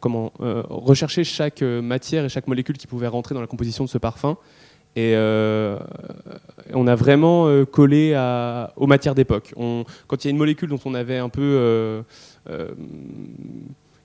[0.00, 3.98] comment, rechercher chaque matière et chaque molécule qui pouvait rentrer dans la composition de ce
[3.98, 4.36] parfum.
[4.98, 5.78] Et euh,
[6.72, 8.14] on a vraiment euh, collé
[8.76, 9.54] aux matières d'époque.
[9.56, 12.02] Quand il y a une molécule dont on avait un peu euh,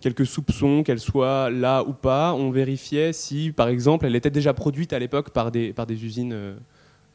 [0.03, 4.53] quelques soupçons qu'elle soit là ou pas, on vérifiait si, par exemple, elle était déjà
[4.53, 6.55] produite à l'époque par des, par des usines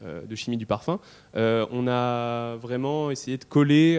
[0.01, 0.99] de chimie du parfum.
[1.35, 3.97] on a vraiment essayé de coller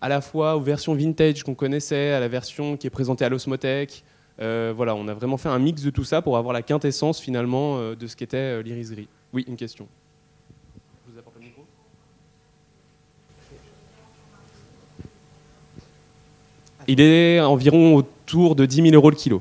[0.00, 3.28] à la fois aux versions vintage qu'on connaissait, à la version qui est présentée à
[3.28, 4.02] l'Osmotech,
[4.40, 7.20] euh, voilà, on a vraiment fait un mix de tout ça pour avoir la quintessence
[7.20, 9.08] finalement euh, de ce qu'était euh, l'iris gris.
[9.32, 9.86] Oui, une question.
[11.06, 11.66] Je vous apporte le micro.
[16.90, 19.40] Il est environ autour de 10 000 euros le kilo.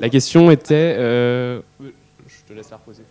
[0.00, 0.94] La question était.
[0.94, 1.60] je
[2.46, 3.02] te laisse la reposer.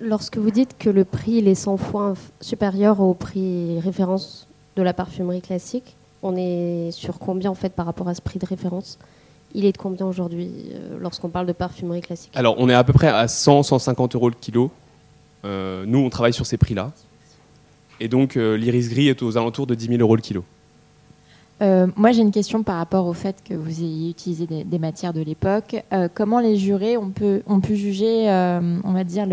[0.00, 4.92] Lorsque vous dites que le prix est 100 fois supérieur au prix référence de la
[4.92, 8.98] parfumerie classique, on est sur combien en fait par rapport à ce prix de référence?
[9.54, 12.32] Il est de combien aujourd'hui euh, lorsqu'on parle de parfumerie classique?
[12.34, 14.72] Alors on est à peu près à 100-150 euros le kilo.
[15.44, 16.90] Euh, nous on travaille sur ces prix-là.
[18.00, 20.44] Et donc euh, l'iris gris est aux alentours de 10 000 euros le kilo.
[21.60, 25.22] Moi, j'ai une question par rapport au fait que vous ayez utilisé des, matières de
[25.22, 25.76] l'époque.
[26.14, 28.28] comment les jurés ont, pu juger,
[28.84, 29.26] on va dire,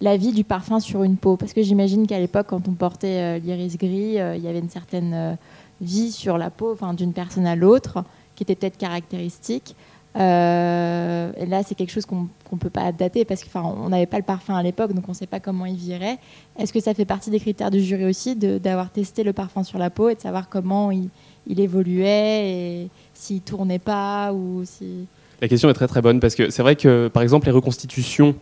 [0.00, 1.36] la vie du parfum sur une peau?
[1.36, 5.36] Parce que j'imagine qu'à l'époque, quand on portait l'iris gris, il y avait une certaine
[5.80, 9.76] vie sur la peau d'une personne à l'autre, qui était peut-être caractéristique.
[10.16, 14.18] Euh, et là, c'est quelque chose qu'on ne peut pas dater parce qu'on n'avait pas
[14.18, 16.18] le parfum à l'époque, donc on ne sait pas comment il virait.
[16.58, 19.78] Est-ce que ça fait partie des critères du jury aussi, d'avoir testé le parfum sur
[19.78, 21.10] la peau et de savoir comment il,
[21.46, 25.06] évoluait et s'il tournait pas ou si...
[25.42, 28.36] La question est très très bonne parce que c'est vrai que, par exemple, les reconstitutions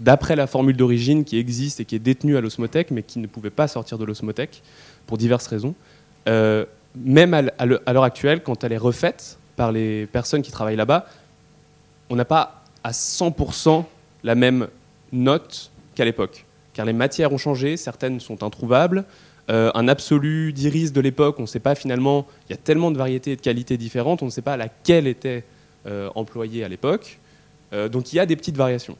[0.00, 3.26] d'après la formule d'origine qui existe et qui est détenue à l'osmothèque, mais qui ne
[3.26, 4.62] pouvait pas sortir de l'osmothèque
[5.06, 5.74] pour diverses raisons,
[6.28, 6.64] euh,
[6.96, 11.06] même à l'heure actuelle, quand elle est refaite par les personnes qui travaillent là-bas,
[12.10, 13.84] on n'a pas à 100%
[14.22, 14.68] la même
[15.12, 16.46] note qu'à l'époque.
[16.74, 19.04] Car les matières ont changé, certaines sont introuvables.
[19.50, 22.92] Euh, un absolu d'iris de l'époque, on ne sait pas finalement, il y a tellement
[22.92, 25.42] de variétés et de qualités différentes, on ne sait pas laquelle était
[25.86, 27.18] euh, employée à l'époque.
[27.72, 28.96] Euh, donc il y a des petites variations.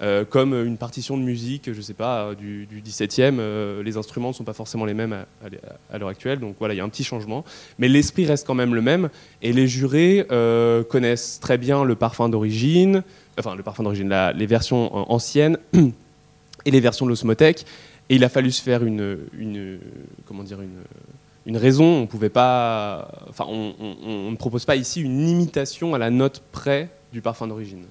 [0.00, 3.96] Euh, comme une partition de musique, je ne sais pas, du, du 17e, euh, les
[3.96, 5.24] instruments ne sont pas forcément les mêmes
[5.90, 7.44] à, l'heure actuelle, donc voilà, il y a un petit changement.
[7.80, 9.08] Mais l'esprit reste quand même le même,
[9.42, 13.02] et les jurés euh, connaissent très bien le parfum d'origine,
[13.40, 15.58] enfin le parfum d'origine, les versions anciennes
[16.64, 17.66] et les versions de l'osmothèque,
[18.08, 19.18] et il a fallu se faire une,
[20.26, 20.58] comment dire,
[21.44, 26.10] une, raison, on pouvait pas, enfin, on ne propose pas ici une imitation à la
[26.10, 27.84] note près du parfum d'origine.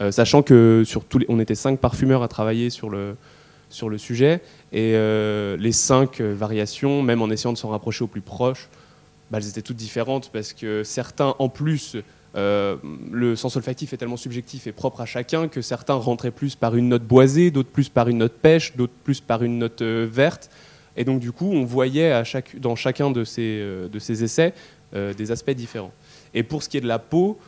[0.00, 3.16] Euh, sachant que sur tous on était cinq parfumeurs à travailler sur le,
[3.68, 4.40] sur le sujet,
[4.72, 8.68] et euh, les cinq variations, même en essayant de s'en rapprocher au plus proche,
[9.30, 11.96] bah, elles étaient toutes différentes parce que certains, en plus,
[12.34, 12.76] euh,
[13.10, 16.74] le sens olfactif est tellement subjectif et propre à chacun que certains rentraient plus par
[16.74, 20.50] une note boisée, d'autres plus par une note pêche, d'autres plus par une note verte.
[20.96, 22.22] Et donc du coup, on voyait
[22.58, 24.54] dans chacun de ces, de ces essais
[24.94, 25.92] des aspects différents.
[26.34, 27.38] Et pour ce qui est de la peau,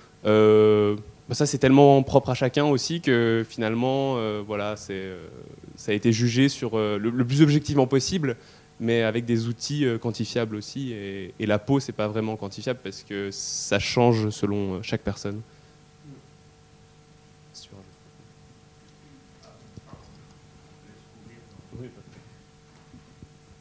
[1.28, 5.26] bah, ça c'est tellement propre à chacun aussi que finalement euh, voilà c'est euh,
[5.74, 8.36] ça a été jugé sur euh, le, plus objectivement possible
[8.78, 10.92] mais avec des outils quantifiables aussi.
[10.92, 15.40] Et, la peau c'est pas vraiment quantifiable parce que ça change selon chaque personne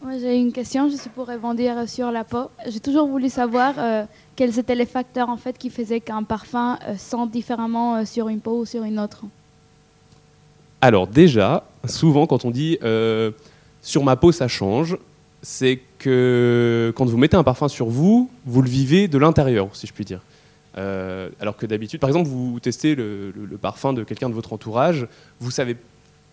[0.04, 2.50] Moi, j'ai une question, suis pour rebondir sur la peau.
[2.68, 3.76] J'ai toujours voulu savoir
[4.36, 8.30] quels étaient les facteurs en fait qui faisaient qu'un parfum euh, sent différemment euh, sur
[8.30, 9.24] une peau ou sur une autre?
[10.82, 13.32] Alors déjà, souvent quand on dit euh,
[13.82, 14.98] sur ma peau ça change,
[15.42, 19.88] c'est que quand vous mettez un parfum sur vous, vous le vivez de l'intérieur, si
[19.88, 20.22] je puis dire.
[20.78, 25.08] Euh, alors que d'habitude, par exemple, vous testez le, parfum de quelqu'un de votre entourage,
[25.40, 25.78] vous savez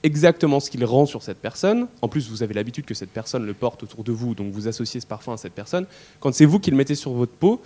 [0.03, 1.87] exactement ce qu'il rend sur cette personne.
[2.03, 4.69] En plus, vous avez l'habitude que cette personne le porte autour de vous, donc vous
[4.69, 5.87] associez ce parfum à cette personne.
[6.21, 7.61] Quand c'est vous qui le mettez sur votre peau,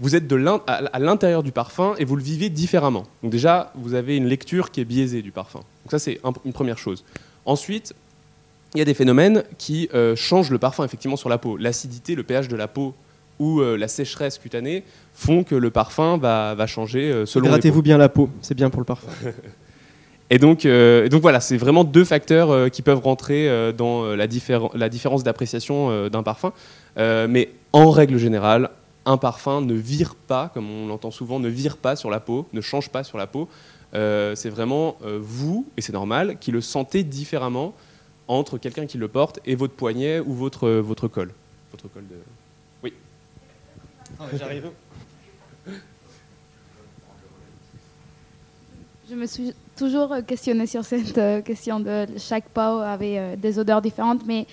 [0.00, 3.04] vous êtes de à l'intérieur du parfum et vous le vivez différemment.
[3.22, 5.58] Donc déjà, vous avez une lecture qui est biaisée du parfum.
[5.84, 7.04] Donc ça, c'est une première chose.
[7.44, 7.94] Ensuite,
[8.74, 11.56] il y a des phénomènes qui euh, changent le parfum effectivement sur la peau.
[11.58, 12.94] L'acidité, le pH de la peau
[13.38, 17.46] ou euh, la sécheresse cutanée font que le parfum va, va changer euh, selon.
[17.46, 19.10] Hydratez-vous bien la peau, c'est bien pour le parfum.
[20.30, 24.26] et, donc, donc voilà, c'est vraiment deux facteurs qui peuvent rentrer dans la,
[24.74, 26.52] la différence d'appréciation d'un parfum.
[26.96, 28.70] mais en règle générale,
[29.06, 32.46] un parfum ne vire pas, comme on l'entend souvent, ne vire pas sur la peau,
[32.52, 33.48] ne change pas sur la peau.
[33.92, 37.74] c'est vraiment vous, et c'est normal, qui le sentez différemment
[38.30, 41.32] entre quelqu'un qui le porte et votre poignet ou votre, votre col.
[41.72, 42.14] Votre col de...
[42.84, 42.94] Oui.
[44.20, 44.70] Ah, j'arrive.
[49.10, 53.58] Je me suis toujours questionné sur cette euh, question de chaque peau avait euh, des
[53.58, 54.46] odeurs différentes, mais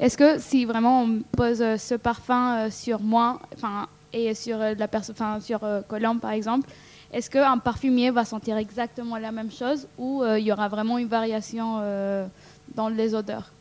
[0.00, 4.88] est-ce que si vraiment on pose euh, ce parfum sur moi, enfin et sur la
[4.88, 6.68] personne, sur Colombe par exemple,
[7.12, 11.06] est-ce qu'un parfumier va sentir exactement la même chose ou il y aura vraiment une
[11.06, 11.80] variation
[12.74, 13.52] dans les odeurs?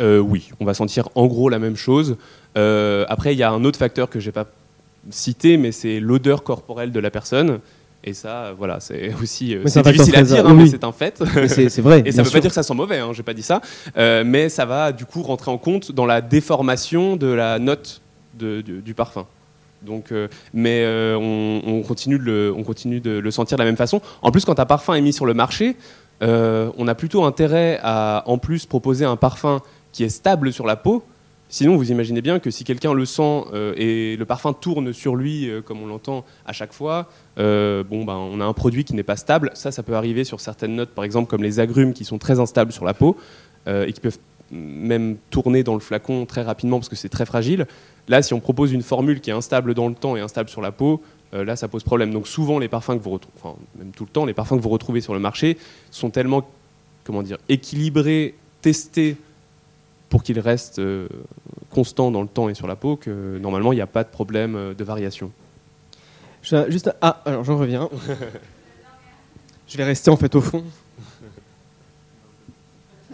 [0.00, 2.16] Euh, Oui, on va sentir en gros la même chose.
[2.56, 4.46] Euh, après, il y a un autre facteur que je n'ai pas
[5.10, 7.58] cité, mais c'est l'odeur corporelle de la personne.
[8.04, 11.22] Et ça, voilà, c'est aussi euh, c'est difficile à dire, hein, mais c'est un fait.
[11.48, 12.02] C'est vrai.
[12.06, 13.60] et ça ne veut pas dire que ça sent mauvais, hein, j'ai pas dit ça.
[13.96, 18.00] mais ça va du coup rentrer en compte dans la déformation de la note
[18.34, 19.26] du, parfum.
[19.82, 20.12] Donc,
[20.54, 20.84] mais
[21.16, 24.00] on, continue de le, on continue de le sentir de la même façon.
[24.22, 25.76] En plus, quand un parfum est mis sur le marché,
[26.22, 29.60] euh, on a plutôt intérêt à en plus proposer un parfum
[29.92, 31.04] qui est stable sur la peau.
[31.48, 35.16] Sinon, vous imaginez bien que si quelqu'un le sent euh, et le parfum tourne sur
[35.16, 38.94] lui, euh, comme on l'entend à chaque fois, bon, ben, on a un produit qui
[38.94, 39.50] n'est pas stable.
[39.54, 42.40] Ça, ça peut arriver sur certaines notes, par exemple comme les agrumes qui sont très
[42.40, 43.16] instables sur la peau
[43.66, 44.18] et qui peuvent
[44.50, 47.66] même tourner dans le flacon très rapidement parce que c'est très fragile.
[48.08, 50.62] Là, si on propose une formule qui est instable dans le temps et instable sur
[50.62, 51.02] la peau,
[51.34, 52.12] euh, là ça pose problème.
[52.12, 54.62] Donc souvent les parfums que vous retrouvez, enfin même tout le temps, les parfums que
[54.62, 55.58] vous retrouvez sur le marché
[55.90, 56.48] sont tellement,
[57.04, 59.16] comment dire, équilibrés, testés
[60.08, 61.08] pour qu'ils restent euh,
[61.70, 64.08] constants dans le temps et sur la peau que normalement il n'y a pas de
[64.08, 65.30] problème euh, de variation.
[66.42, 67.88] juste, ah, alors j'en reviens.
[69.66, 70.64] Je vais rester en fait au fond.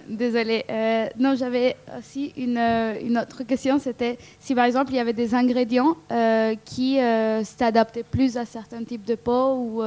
[0.08, 0.64] Désolée.
[0.70, 3.80] Euh, non, j'avais aussi une, une, autre question.
[3.80, 6.98] C'était si par exemple il y avait des ingrédients euh, qui
[7.42, 9.82] s'adaptaient plus à certains types de peau ou.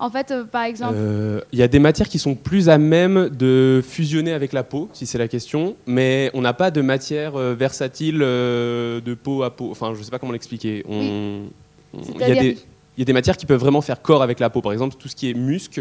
[0.00, 0.96] En fait, par exemple.
[1.52, 4.88] Il y a des matières qui sont plus à même de fusionner avec la peau,
[4.92, 9.70] si c'est la question, mais on n'a pas de matière versatile de peau à peau.
[9.70, 10.84] Enfin, je ne sais pas comment l'expliquer.
[10.88, 11.50] Il
[12.18, 12.56] y,
[12.98, 14.62] y, a des matières qui peuvent vraiment faire corps avec la peau.
[14.62, 15.80] Par exemple, tout ce qui est musc,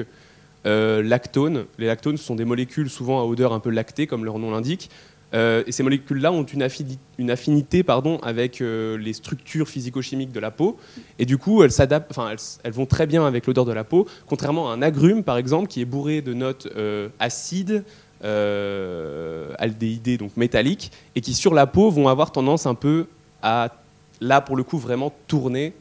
[0.66, 1.66] euh, lactones.
[1.78, 4.90] Les lactones sont des molécules souvent à odeur un peu lactée, comme leur nom l'indique.
[5.34, 10.52] Euh, et ces molécules-là ont une, affinité, pardon, avec euh, les structures physico-chimiques de la
[10.52, 10.78] peau.
[11.20, 14.08] Et du coup, elles, s'adaptent, enfin, elles, vont très bien avec l'odeur de la peau,
[14.28, 16.68] contrairement à un agrume, par exemple, qui est bourré de notes
[17.20, 17.84] acides,
[18.24, 23.06] aldéhydées, donc métalliques, et qui sur la peau vont avoir tendance un peu
[23.44, 23.70] à,
[24.22, 25.74] là pour le coup, vraiment tourner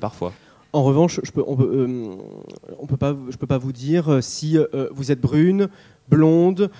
[0.00, 0.32] parfois.
[0.72, 4.20] En revanche, je peux, on peut, euh, peut pas, je peux pas vous dire euh,
[4.20, 5.68] si euh, vous êtes brune,
[6.08, 6.70] blonde,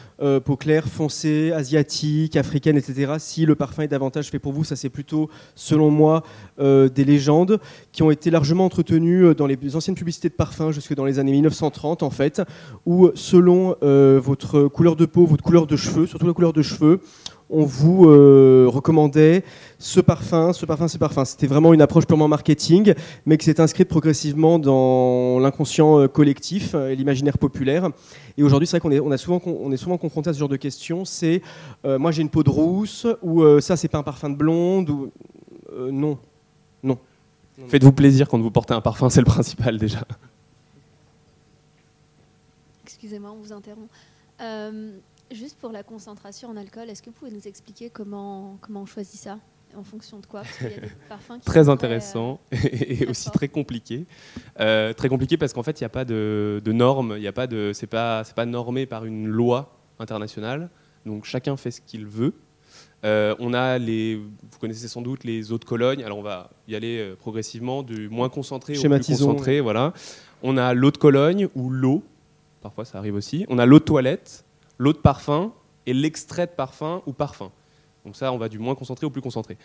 [0.45, 3.15] peau claire, foncée, asiatique, africaine, etc.
[3.19, 6.23] Si le parfum est davantage fait pour vous, ça c'est plutôt, selon moi,
[6.59, 7.61] des légendes
[7.93, 11.33] qui ont été largement entretenues dans les anciennes publicités de parfum jusque dans les années
[11.33, 12.43] 1930 en fait,
[12.87, 17.01] où selon votre couleur de peau, votre couleur de cheveux, surtout la couleur de cheveux,
[17.51, 19.45] on vous euh, recommandait
[19.79, 21.25] ce parfum, ce parfum, ce parfum.
[21.25, 22.95] C'était vraiment une approche purement marketing,
[23.27, 27.89] mais qui s'est inscrite progressivement dans l'inconscient euh, collectif et l'imaginaire populaire.
[28.37, 30.39] Et aujourd'hui, c'est vrai qu'on est, on a souvent, on est souvent confronté à ce
[30.39, 31.05] genre de questions.
[31.05, 31.43] C'est
[31.85, 34.91] euh, moi j'ai une peau de rousse, ou ça c'est pas un parfum de blonde,
[34.91, 35.11] ou
[35.91, 36.19] non,
[36.83, 36.99] non.
[37.69, 40.01] Faites-vous plaisir quand vous portez un parfum, c'est le principal déjà.
[42.85, 43.91] Excusez-moi, on vous interrompt.
[45.31, 48.87] Juste pour la concentration en alcool, est-ce que vous pouvez nous expliquer comment, comment on
[48.87, 49.39] choisit ça
[49.77, 50.41] en fonction de quoi?
[50.41, 54.07] Parce qu'il y a des parfums très intéressant euh, et aussi très compliqué.
[54.59, 57.29] Euh, très compliqué parce qu'en fait, il n'y a pas de, de normes, il y
[57.29, 60.71] a pas de, c'est pas, c'est pas normé par une loi internationale.
[61.05, 62.33] Donc chacun fait ce qu'il veut.
[63.05, 66.03] Euh, on a les, vous connaissez sans doute les eaux de Cologne.
[66.05, 69.61] Alors on va y aller progressivement du moins concentré au plus concentré.
[69.61, 69.93] Voilà.
[70.43, 72.03] On a l'eau de Cologne ou l'eau.
[72.63, 73.45] Parfois ça arrive aussi.
[73.51, 74.47] On a l'eau de toilette
[74.79, 75.53] l'eau de parfum
[75.87, 77.51] et l'extrait de parfum ou parfum.
[78.05, 79.59] Donc ça, on va du moins concentré au plus concentré.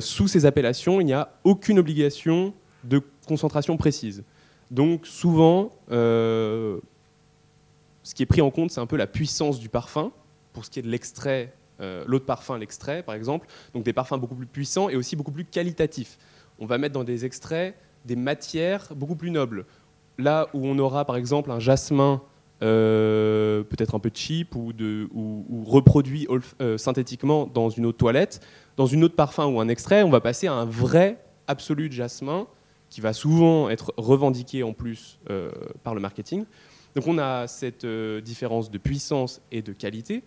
[0.00, 4.24] sous ces appellations, il n'y a aucune obligation de concentration précise.
[4.70, 6.80] Donc souvent, ce
[8.14, 10.12] qui est pris en compte, c'est un peu la puissance du parfum,
[10.52, 11.52] pour ce qui est de l'extrait,
[12.06, 13.48] l'autre parfum, l'extrait par exemple.
[13.74, 16.18] Donc des parfums beaucoup plus puissants et aussi beaucoup plus qualitatifs.
[16.58, 17.74] On va mettre dans des extraits
[18.04, 19.66] des matières beaucoup plus nobles.
[20.18, 22.22] Là où on aura par exemple un jasmin
[22.62, 26.28] euh, peut-être un peu cheap ou, de, ou, reproduit
[26.60, 28.40] euh, synthétiquement dans une autre toilette,
[28.76, 31.94] dans une autre parfum ou un extrait, on va passer à un vrai absolu de
[31.94, 32.46] jasmin
[32.90, 35.50] qui va souvent être revendiqué en plus euh,
[35.82, 36.44] par le marketing.
[36.94, 40.22] Donc on a cette différence de puissance et de qualité.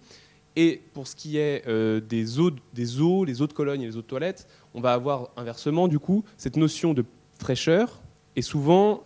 [0.57, 1.65] Et pour ce qui est
[2.01, 4.93] des, eaux, des eaux, les eaux de Cologne et les eaux de toilette, on va
[4.93, 7.05] avoir inversement du coup cette notion de
[7.39, 8.01] fraîcheur
[8.35, 9.01] est souvent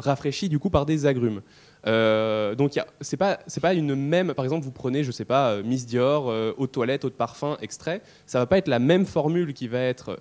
[0.00, 1.40] rafraîchie du coup par des agrumes.
[1.86, 4.34] Euh, donc c'est pas c'est pas une même.
[4.34, 7.10] Par exemple, vous prenez, je sais pas, euh, Miss Dior, euh, eau de toilette, eau
[7.10, 8.02] de parfum, extrait.
[8.26, 10.18] Ça va pas être la même formule qui va être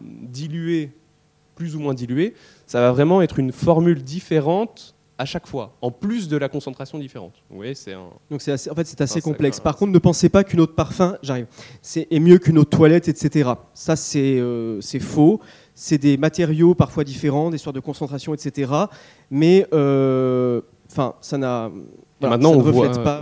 [0.00, 0.92] diluée,
[1.54, 2.34] plus ou moins diluée.
[2.66, 6.98] Ça va vraiment être une formule différente à chaque fois, en plus de la concentration
[6.98, 7.34] différente.
[7.48, 8.10] Oui, c'est un.
[8.30, 9.60] Donc c'est en fait c'est assez complexe.
[9.60, 11.46] Par contre, ne pensez pas qu'une eau de parfum, j'arrive,
[11.82, 13.50] c'est est mieux qu'une eau de toilette, etc.
[13.74, 14.42] Ça c'est
[14.80, 15.40] c'est faux
[15.76, 18.72] c'est des matériaux parfois différents, des sortes de concentration, etc.
[19.30, 19.66] Mais
[20.94, 21.72] Enfin, ça n'a.
[22.20, 23.20] maintenant, on voit, pas.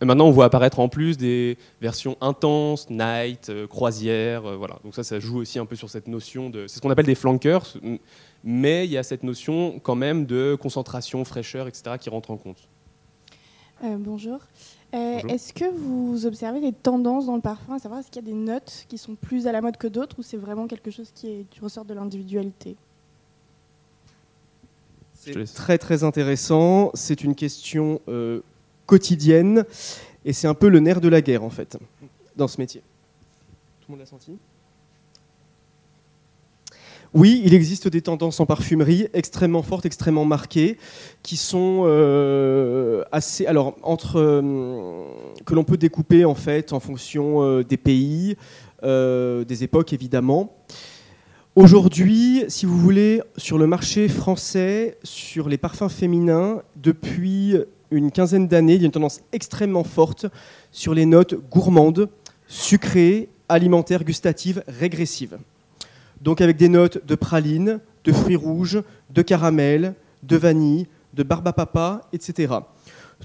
[0.00, 4.78] maintenant, on voit apparaître en plus des versions intenses, night, euh, croisière, euh, voilà.
[4.84, 6.68] Donc ça, ça joue aussi un peu sur cette notion de.
[6.68, 7.76] C'est ce qu'on appelle des flankers,
[8.44, 11.96] mais il y a cette notion quand même de concentration, fraîcheur, etc.
[11.98, 12.68] qui rentre en compte.
[13.82, 14.38] Euh, bonjour.
[14.92, 18.32] Est-ce que vous observez des tendances dans le parfum, à savoir est-ce qu'il y a
[18.32, 21.10] des notes qui sont plus à la mode que d'autres ou c'est vraiment quelque chose
[21.12, 22.76] qui, est, qui ressort de l'individualité?
[25.32, 26.90] C'est très très intéressant.
[26.94, 28.40] C'est une question euh,
[28.86, 29.64] quotidienne
[30.24, 31.76] et c'est un peu le nerf de la guerre en fait
[32.36, 32.80] dans ce métier.
[33.80, 34.36] Tout le monde l'a senti?
[37.14, 40.76] Oui, il existe des tendances en parfumerie extrêmement fortes, extrêmement marquées,
[41.22, 45.04] qui sont euh, assez, alors entre euh,
[45.46, 48.36] que l'on peut découper en fait en fonction des pays,
[48.82, 50.54] des époques évidemment.
[51.60, 57.56] Aujourd'hui, si vous voulez, sur le marché français, sur les parfums féminins, depuis
[57.90, 60.26] une quinzaine d'années, il y a une tendance extrêmement forte
[60.70, 62.10] sur les notes gourmandes,
[62.46, 65.36] sucrées, alimentaires, gustatives, régressives.
[66.20, 68.80] Donc avec des notes de praline, de fruits rouges,
[69.10, 72.54] de caramel, de vanille, de barbe à papa, etc.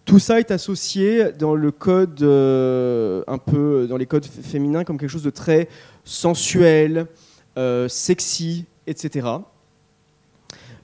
[0.05, 4.97] Tout ça est associé dans le code, euh, un peu dans les codes féminins, comme
[4.97, 5.69] quelque chose de très
[6.03, 7.05] sensuel,
[7.57, 9.27] euh, sexy, etc.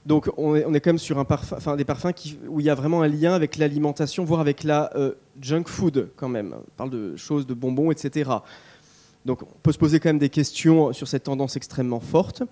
[0.06, 2.66] Donc on est, on quand même sur un parfum, enfin, des parfums qui, où il
[2.66, 6.54] y a vraiment un lien avec l'alimentation, voire avec la euh, junk food quand même.
[6.56, 8.30] On parle de choses, de bonbons, etc.
[9.26, 12.42] Donc on peut se poser quand même des questions sur cette tendance extrêmement forte.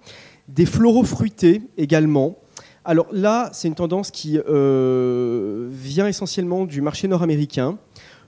[0.49, 2.39] Des floraux fruités également.
[2.85, 7.79] Alors là, c'est une tendance qui euh, vient essentiellement du marché nord-américain.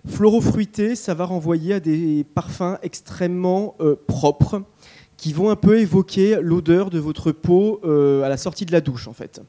[0.06, 3.76] Floraux fruités, ça va renvoyer à des parfums extrêmement
[4.06, 4.62] propres,
[5.20, 8.80] qui vont un peu évoquer l'odeur de votre peau euh, à la sortie de la
[8.80, 9.42] douche, en fait.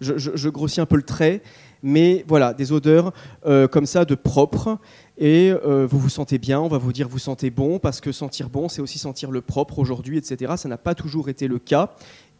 [0.00, 1.42] Je, grossis un peu le trait,
[1.80, 3.12] mais voilà, des odeurs
[3.46, 4.78] euh, comme ça de propre.
[5.16, 8.10] Et euh, vous vous sentez bien, on va vous dire vous sentez bon, parce que
[8.10, 10.54] sentir bon, c'est aussi sentir le propre aujourd'hui, etc.
[10.56, 11.94] Ça n'a pas toujours été le cas.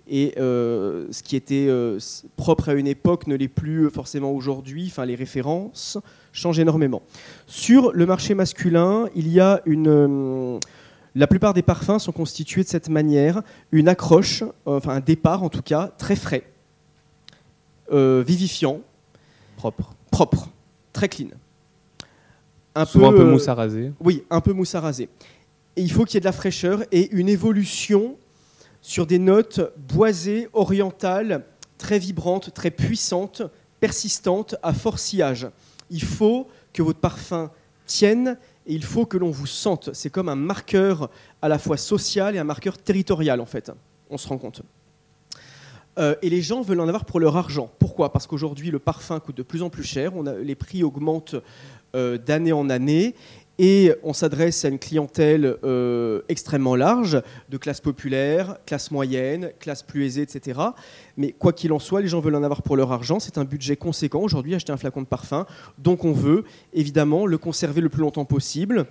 [0.09, 1.69] Et ce qui était
[2.37, 4.89] propre à une époque ne l'est plus forcément aujourd'hui.
[4.89, 5.99] Enfin, les références
[6.33, 7.03] changent énormément.
[7.47, 10.61] Sur le marché masculin, il y a une
[11.17, 13.43] la plupart des parfums sont constitués de cette manière,
[13.73, 16.45] une accroche, euh, enfin un départ en tout cas, très frais,
[17.91, 18.81] euh, vivifiant,
[19.57, 20.51] propre, propre,
[20.93, 21.29] très clean.
[22.75, 23.93] Un Souvent peu, un peu mousse à raser.
[24.01, 25.09] Oui, un peu mousse à raser.
[25.77, 28.17] Et il faut qu'il y ait de la fraîcheur et une évolution
[28.83, 31.47] sur des notes boisées, orientales,
[31.79, 33.43] très vibrantes, très puissantes,
[33.81, 35.49] persistantes, à fort sillage.
[35.89, 37.51] Il faut que votre parfum
[37.87, 38.37] tienne
[38.67, 39.91] et il faut que l'on vous sente.
[39.93, 41.11] C'est comme un marqueur
[41.41, 43.71] à la fois social et un marqueur territorial, en fait.
[44.11, 44.63] On se rend compte.
[45.99, 47.71] Euh, et les gens veulent en avoir pour leur argent.
[47.79, 48.13] Pourquoi?
[48.13, 50.15] Parce qu'aujourd'hui, le parfum coûte de plus en plus cher.
[50.15, 51.37] On les prix augmentent
[51.95, 53.15] euh, d'année en année
[53.59, 59.83] et on s'adresse à une clientèle euh, extrêmement large, de classe populaire, classe moyenne, classe
[59.83, 60.61] plus aisée, etc.
[61.17, 63.19] Mais quoi qu'il en soit, les gens veulent en avoir pour leur argent.
[63.19, 65.47] C'est un budget conséquent aujourd'hui, acheter un flacon de parfum.
[65.79, 66.45] Donc on veut
[66.75, 68.87] évidemment le conserver le plus longtemps possible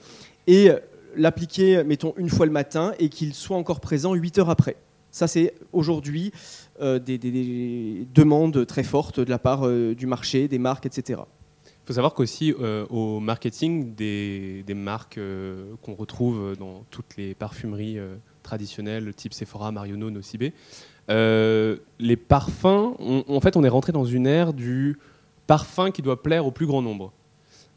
[0.48, 0.72] et
[1.16, 4.78] l'appliquer, mettons, une fois le matin et qu'il soit encore présent 8 heures après.
[5.16, 6.34] Ça, c'est aujourd'hui
[6.82, 7.18] euh, des,
[8.14, 11.22] demandes très fortes de la part euh, du marché, des marques, etc.
[11.86, 12.52] Il faut savoir qu'aussi
[12.90, 15.20] au marketing des, marques
[15.84, 18.00] qu'on retrouve dans toutes les parfumeries
[18.42, 20.54] traditionnelles, type Sephora, Marionneau, Nocibé,
[21.08, 22.96] les parfums,
[23.28, 24.98] en fait, on est rentré dans une ère du
[25.46, 27.14] parfum qui doit plaire au plus grand nombre.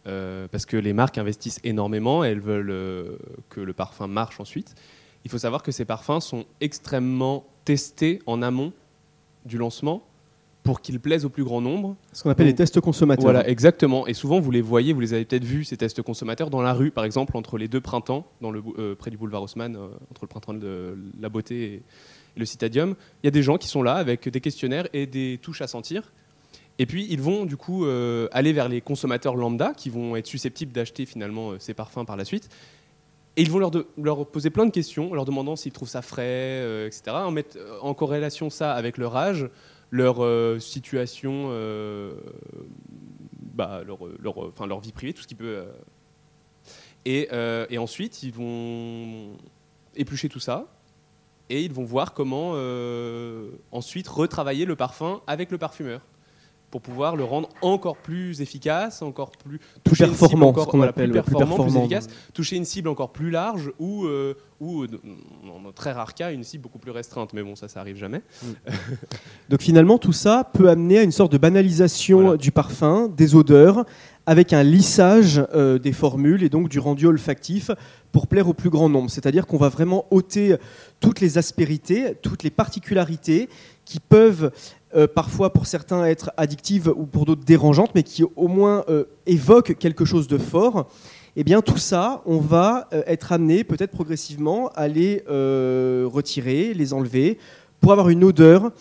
[0.07, 3.19] Euh, parce que les marques investissent énormément, elles veulent euh,
[3.51, 4.75] que le parfum marche ensuite.
[5.25, 8.73] Il faut savoir que ces parfums sont extrêmement testés en amont
[9.45, 10.03] du lancement
[10.69, 11.97] pour qu'ils plaisent au plus grand nombre.
[12.13, 13.23] Ce qu'on appelle les tests consommateurs.
[13.23, 14.07] Voilà, exactement.
[14.07, 16.75] Et souvent, vous les voyez, vous les avez peut-être vus, ces tests consommateurs, dans la
[16.75, 19.79] rue, par exemple, entre les deux printemps, dans le, euh, près du boulevard Haussmann,
[20.11, 21.83] entre le printemps de la beauté et
[22.37, 22.97] le citadium.
[23.23, 25.67] Il y a des gens qui sont là avec des questionnaires et des touches à
[25.67, 26.13] sentir
[26.79, 30.27] et puis ils vont du coup euh, aller vers les consommateurs lambda qui vont être
[30.27, 32.49] susceptibles d'acheter finalement euh, ces parfums par la suite.
[33.37, 36.25] Et ils vont leur, leur poser plein de questions, leur demandant s'ils trouvent ça frais,
[36.27, 37.03] euh, etc.
[37.09, 39.49] En, mettre en corrélation ça avec leur âge,
[39.91, 41.51] leur situation,
[43.55, 45.65] bah, leur, leur, enfin, leur vie privée, tout ce qui peut.
[47.05, 47.29] Et,
[47.71, 49.37] et, ensuite, ils vont
[49.97, 50.67] éplucher tout ça.
[51.51, 52.53] Et ils vont voir comment
[53.73, 56.03] ensuite retravailler le parfum avec le parfumeur
[56.71, 61.23] pour pouvoir le rendre encore plus efficace, encore plus toucher performant, ce qu'on appelle plus
[61.23, 64.89] performant, plus, efficace, toucher une cible encore plus large ou, euh, ou euh,
[65.45, 67.33] dans très rare cas une cible beaucoup plus restreinte.
[67.33, 68.23] Mais bon, ça, ça arrive jamais.
[68.43, 68.47] Mm.
[69.49, 73.85] Donc finalement, tout ça peut amener à une sorte de banalisation du parfum, des odeurs,
[74.27, 77.71] avec un lissage euh, des formules et donc du rendu olfactif
[78.13, 79.11] pour plaire au plus grand nombre.
[79.11, 80.57] C'est-à-dire qu'on va vraiment ôter
[81.01, 83.49] toutes les aspérités, toutes les particularités
[83.87, 84.51] qui peuvent
[84.95, 89.05] euh, parfois pour certains être addictives ou pour d'autres dérangeantes, mais qui au moins euh,
[89.27, 90.89] évoquent quelque chose de fort,
[91.41, 96.93] eh bien tout ça, on va euh, être amené peut-être progressivement à les retirer, les
[96.93, 97.39] enlever,
[97.81, 98.73] pour avoir une odeur.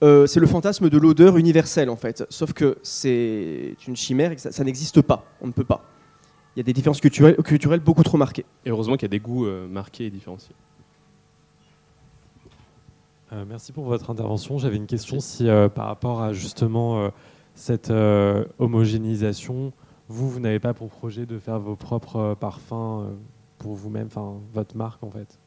[0.00, 4.40] c'est le fantasme de l'odeur universelle en fait, sauf que c'est une chimère et que
[4.40, 5.84] ça, n'existe pas, on ne peut pas.
[6.56, 8.46] Il y a des différences culturelles, culturelles beaucoup trop marquées.
[8.64, 10.54] Et heureusement qu'il y a des goûts marqués et différenciés.
[13.32, 14.58] Euh, merci pour votre intervention.
[14.58, 17.08] J'avais une question si euh, par rapport à justement euh,
[17.54, 17.92] cette
[18.58, 19.72] homogénéisation,
[20.08, 23.06] vous, vous n'avez pas pour projet de faire vos propres parfums
[23.58, 25.38] pour vous-même, enfin votre marque en fait?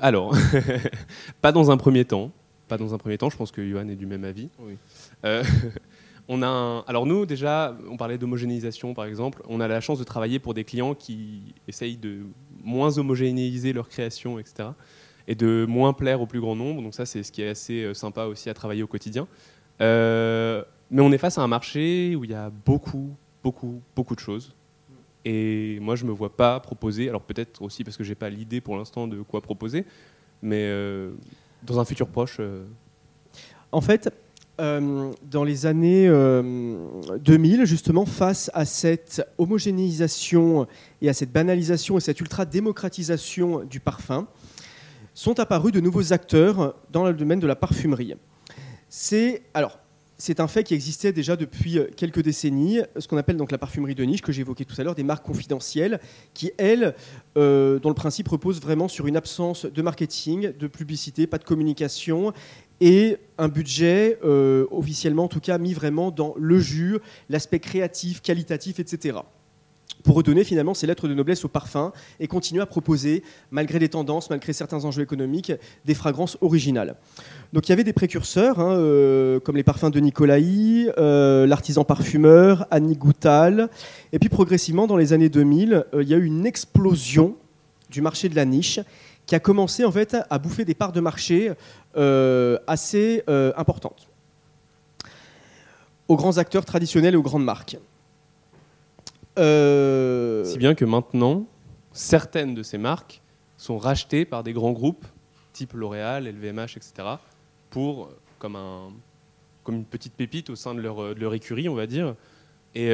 [0.00, 0.36] Alors,
[1.40, 2.30] pas dans un premier temps.
[2.68, 3.30] Pas dans un premier temps.
[3.30, 4.50] Je pense que Johan est du même avis.
[4.60, 4.76] Oui.
[6.28, 9.42] on a Alors nous, déjà, on parlait d'homogénéisation par exemple.
[9.48, 12.20] On a la chance de travailler pour des clients qui essayent de
[12.62, 14.70] moins homogénéiser leur création, etc.
[15.26, 16.82] Et de moins plaire au plus grand nombre.
[16.82, 19.26] Donc ça, c'est ce qui est assez euh, sympa aussi à travailler au quotidien.
[19.80, 24.14] Euh, mais on est face à un marché où il y a beaucoup, beaucoup, beaucoup
[24.14, 24.54] de choses.
[25.24, 28.14] Et moi, je ne me vois pas proposer, alors peut-être aussi parce que je n'ai
[28.14, 29.84] pas l'idée pour l'instant de quoi proposer,
[30.42, 31.12] mais euh,
[31.62, 32.40] dans un futur proche.
[33.72, 34.10] En fait,
[34.60, 40.66] euh, dans les années 2000, euh, justement, face à cette homogénéisation
[41.00, 44.26] et à cette banalisation et cette ultra-démocratisation du parfum,
[45.14, 48.14] sont apparus de nouveaux acteurs dans le domaine de la parfumerie.
[48.88, 49.78] C'est alors
[50.18, 53.94] c'est un fait qui existait déjà depuis quelques décennies, ce qu'on appelle donc la parfumerie
[53.94, 56.00] de niche que j'évoquais tout à l'heure, des marques confidentielles
[56.34, 56.94] qui, elles,
[57.36, 61.44] euh, dont le principe repose vraiment sur une absence de marketing, de publicité, pas de
[61.44, 62.32] communication
[62.80, 66.98] et un budget, euh, officiellement en tout cas, mis vraiment dans le jus,
[67.28, 69.18] l'aspect créatif, qualitatif, etc.
[70.04, 73.88] Pour redonner finalement ces lettres de noblesse au parfum et continuer à proposer, malgré les
[73.88, 75.52] tendances, malgré certains enjeux économiques,
[75.84, 76.96] des fragrances originales.
[77.52, 81.84] Donc il y avait des précurseurs, hein, euh, comme les parfums de Nicolaï, euh, l'artisan
[81.84, 83.70] parfumeur, Annie Goutal.
[84.12, 87.36] Et puis progressivement, dans les années 2000, il y a eu une explosion
[87.90, 88.80] du marché de la niche
[89.28, 91.52] qui a commencé en fait à bouffer des parts de marché
[91.96, 94.08] euh, assez euh, importantes
[96.08, 97.76] aux grands acteurs traditionnels et aux grandes marques.
[99.38, 101.46] Euh, si bien que maintenant,
[101.92, 103.22] certaines de ces marques
[103.56, 105.06] sont rachetées par des grands groupes,
[105.52, 107.08] type L'Oréal, LVMH, etc.,
[107.70, 108.90] pour, comme, un,
[109.64, 112.14] comme une petite pépite au sein de leur, de leur écurie, on va dire.
[112.74, 112.88] Et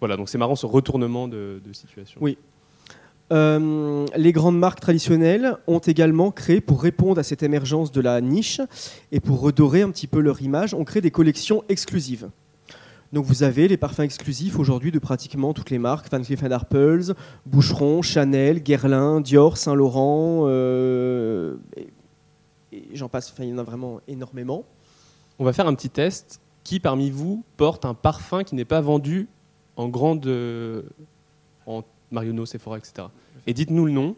[0.00, 2.20] voilà, donc c'est marrant ce retournement de, de situation.
[2.22, 2.38] Oui,
[3.32, 8.20] euh, les grandes marques traditionnelles ont également créé, pour répondre à cette émergence de la
[8.20, 8.60] niche
[9.12, 12.28] et pour redorer un petit peu leur image, ont créé des collections exclusives.
[13.12, 17.14] Donc vous avez les parfums exclusifs aujourd'hui de pratiquement toutes les marques, Van Cleef Arpels,
[17.44, 21.88] Boucheron, Chanel, Guerlain, Dior, Saint-Laurent, euh, et,
[22.94, 24.64] j'en passe, il y en a vraiment énormément.
[25.40, 26.40] On va faire un petit test.
[26.62, 29.28] Qui parmi vous porte un parfum qui n'est pas vendu
[29.76, 30.26] en grande...
[30.26, 30.82] Euh,
[31.66, 33.08] en Marionneau, Sephora, etc.
[33.46, 34.14] Et dites-nous le nom.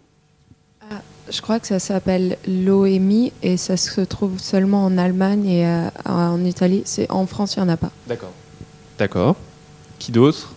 [0.91, 5.67] ah, Je crois que ça s'appelle l'OMI et ça se trouve seulement en Allemagne et
[5.67, 6.83] euh, en Italie.
[6.85, 7.91] C'est en France, il n'y en a pas.
[8.09, 8.33] D'accord.
[9.03, 9.35] D'accord.
[9.99, 10.53] Qui d'autre?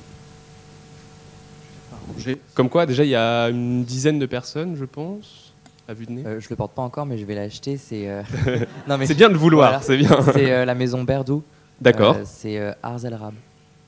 [2.54, 5.52] Comme quoi, déjà, il y a une dizaine de personnes, je pense,
[5.88, 6.24] à vue de nez.
[6.28, 7.78] Euh, je le porte pas encore, mais je vais l'acheter.
[7.78, 8.22] C'est euh,
[9.06, 10.16] c'est bien de le vouloir, c'est bien.
[10.32, 11.42] C'est euh, la maison Berdou.
[11.82, 12.18] D'accord.
[12.24, 13.34] c'est Ars El Rab.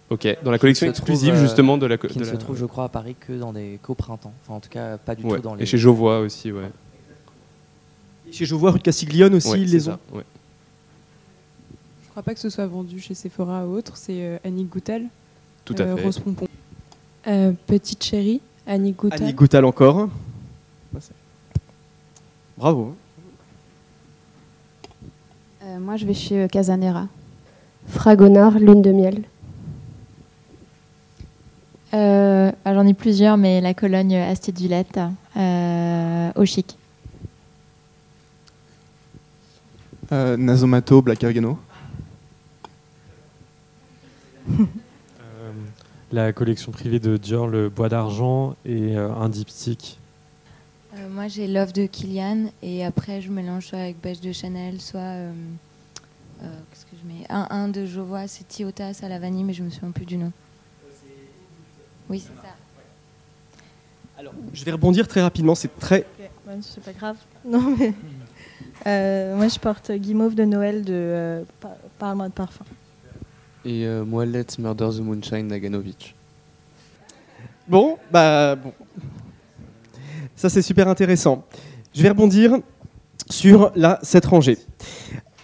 [0.09, 1.99] Ok, dans la collection exclusive justement de la.
[1.99, 2.31] Qui de ne la...
[2.31, 4.33] se trouve, je crois, à Paris que dans des qu'au printemps.
[4.43, 5.35] Enfin, en tout cas, pas du Ouais.
[5.35, 5.61] tout dans les.
[5.61, 6.71] Et chez Jovois aussi, ouais.
[8.27, 10.17] Et chez Jovois, rue de Castiglione aussi, Ouais, ils c'est les ça, ont.
[10.17, 10.23] ouais.
[12.17, 13.95] Crois pas que ce soit vendu chez Sephora ou autre.
[13.95, 15.03] C'est euh, Annie Goutal.
[15.63, 16.03] Tout à fait.
[16.03, 16.47] Rose Pompon.
[17.27, 19.21] Euh, Petite chérie, Annie Goutal.
[19.21, 20.09] Annie Goutal encore.
[22.57, 22.95] Bravo.
[25.61, 27.07] Euh, moi, je vais chez euh, Casanera.
[27.85, 29.21] Fragonard, lune de miel.
[31.93, 34.99] Euh, J'en ai plusieurs, mais la Cologne Astide Villette,
[35.35, 36.79] euh, au chic.
[40.11, 41.59] Euh, Nasomato, Black Argano.
[45.39, 45.51] Euh,
[46.11, 49.99] la collection privée de Dior, le bois d'argent et euh, un diptyque.
[50.95, 54.81] Euh, moi, j'ai Love de Kilian et après, je mélange soit avec Beige de Chanel,
[54.81, 54.99] soit.
[54.99, 55.31] euh,
[56.41, 57.25] euh, Qu'est-ce que je mets?
[57.29, 60.17] Un, un de Jovois, c'est Tiotas à la vanille, mais je me souviens plus du
[60.17, 60.31] nom.
[62.09, 62.55] Oui, c'est ça.
[64.17, 65.53] Alors, je vais rebondir très rapidement.
[65.55, 66.05] C'est très.
[66.47, 67.17] Ouais, c'est pas grave.
[67.45, 67.93] Non, mais.
[68.87, 72.65] Euh, moi, je porte Guimauve de Noël de euh, Pa- Parle-moi de parfum.
[73.67, 76.15] Et euh, Murder the Moonshine Naganovic.
[77.67, 78.71] Bon, bah bon.
[80.37, 81.43] Ça c'est super intéressant.
[81.93, 82.59] Je vais rebondir
[83.29, 84.57] sur la 7 rangée.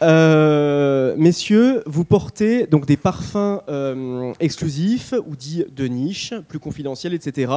[0.01, 7.13] Euh, messieurs, vous portez donc des parfums euh, exclusifs ou dits de niche, plus confidentiels,
[7.13, 7.51] etc.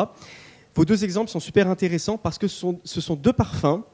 [0.75, 3.85] Vos deux exemples sont super intéressants parce que ce sont deux parfums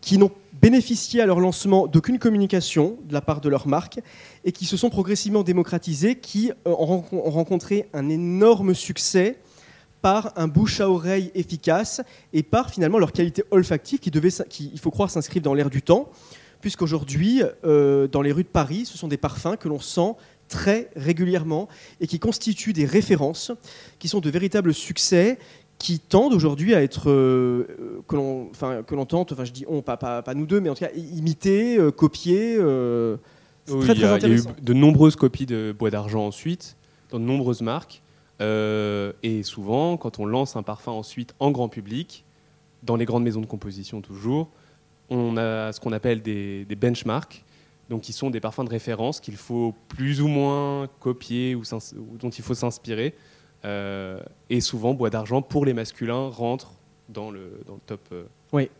[0.00, 0.30] qui n'ont
[0.60, 4.00] bénéficié à leur lancement d'aucune communication de la part de leur marque
[4.44, 9.38] et qui se sont progressivement démocratisés, qui euh, ont rencon- ont rencontré un énorme succès
[10.02, 12.00] par un bouche à oreille efficace
[12.32, 14.30] et par finalement leur qualité olfactive qui devait,
[14.60, 16.08] il faut croire, s'inscrire dans l'air du temps,
[16.60, 20.14] puisqu'aujourd'hui, euh, dans les rues de Paris, ce sont des parfums que l'on sent
[20.48, 21.68] très régulièrement
[22.00, 23.52] et qui constituent des références,
[23.98, 25.38] qui sont de véritables succès,
[25.78, 29.64] qui tendent aujourd'hui à être, euh, que l'on enfin, que l'on tente, enfin je dis
[29.68, 32.56] on, pas, pas, pas nous deux, mais en tout cas imiter, euh, copier.
[32.58, 33.16] euh,
[33.68, 35.90] Oui, très il, y très a, il y a eu de nombreuses copies de Bois
[35.90, 36.76] d'Argent ensuite,
[37.10, 38.02] dans de nombreuses marques.
[38.40, 42.24] Euh, et souvent, quand on lance un parfum ensuite en grand public,
[42.82, 44.48] dans les grandes maisons de composition toujours,
[45.10, 47.44] on a ce qu'on appelle des, des benchmarks,
[47.88, 51.62] donc qui sont des parfums de référence qu'il faut plus ou moins copier ou
[52.20, 53.14] dont il faut s'inspirer.
[53.64, 56.72] Euh, et souvent, Bois d'Argent, pour les masculins, rentre
[57.08, 58.00] dans le, dans le top.
[58.12, 58.70] euh, Oui.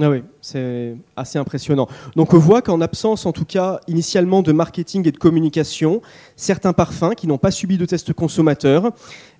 [0.00, 1.86] Ah oui, c'est assez impressionnant.
[2.16, 6.00] Donc on voit qu'en absence, en tout cas, initialement de marketing et de communication,
[6.34, 8.92] certains parfums qui n'ont pas subi de test consommateur,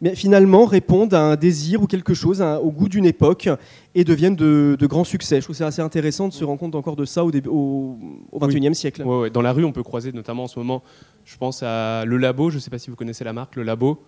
[0.03, 3.49] mais finalement répondent à un désir ou quelque chose, à au goût d'une époque,
[3.95, 5.36] et deviennent de, de grands succès.
[5.40, 7.97] Je trouve c'est assez intéressant de se rendre compte encore de ça au, début, au,
[8.30, 9.05] au 21e siècle.
[9.05, 9.30] Ouais, ouais.
[9.30, 10.82] Dans la rue, on peut croiser notamment en ce moment,
[11.24, 13.62] je pense à Le Labo, je ne sais pas si vous connaissez la marque, Le
[13.62, 14.03] Labo,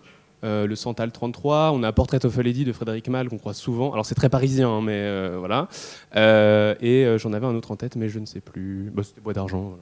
[0.45, 3.57] euh, le Santal 33, on a Portrait of a Lady de Frédéric Malle qu'on croise
[3.57, 3.91] souvent.
[3.91, 5.67] Alors c'est très parisien, hein, mais euh, voilà.
[6.15, 8.91] Euh, et j'en avais un autre en tête, mais je ne sais plus.
[8.93, 9.73] Bah, C'était Bois d'Argent.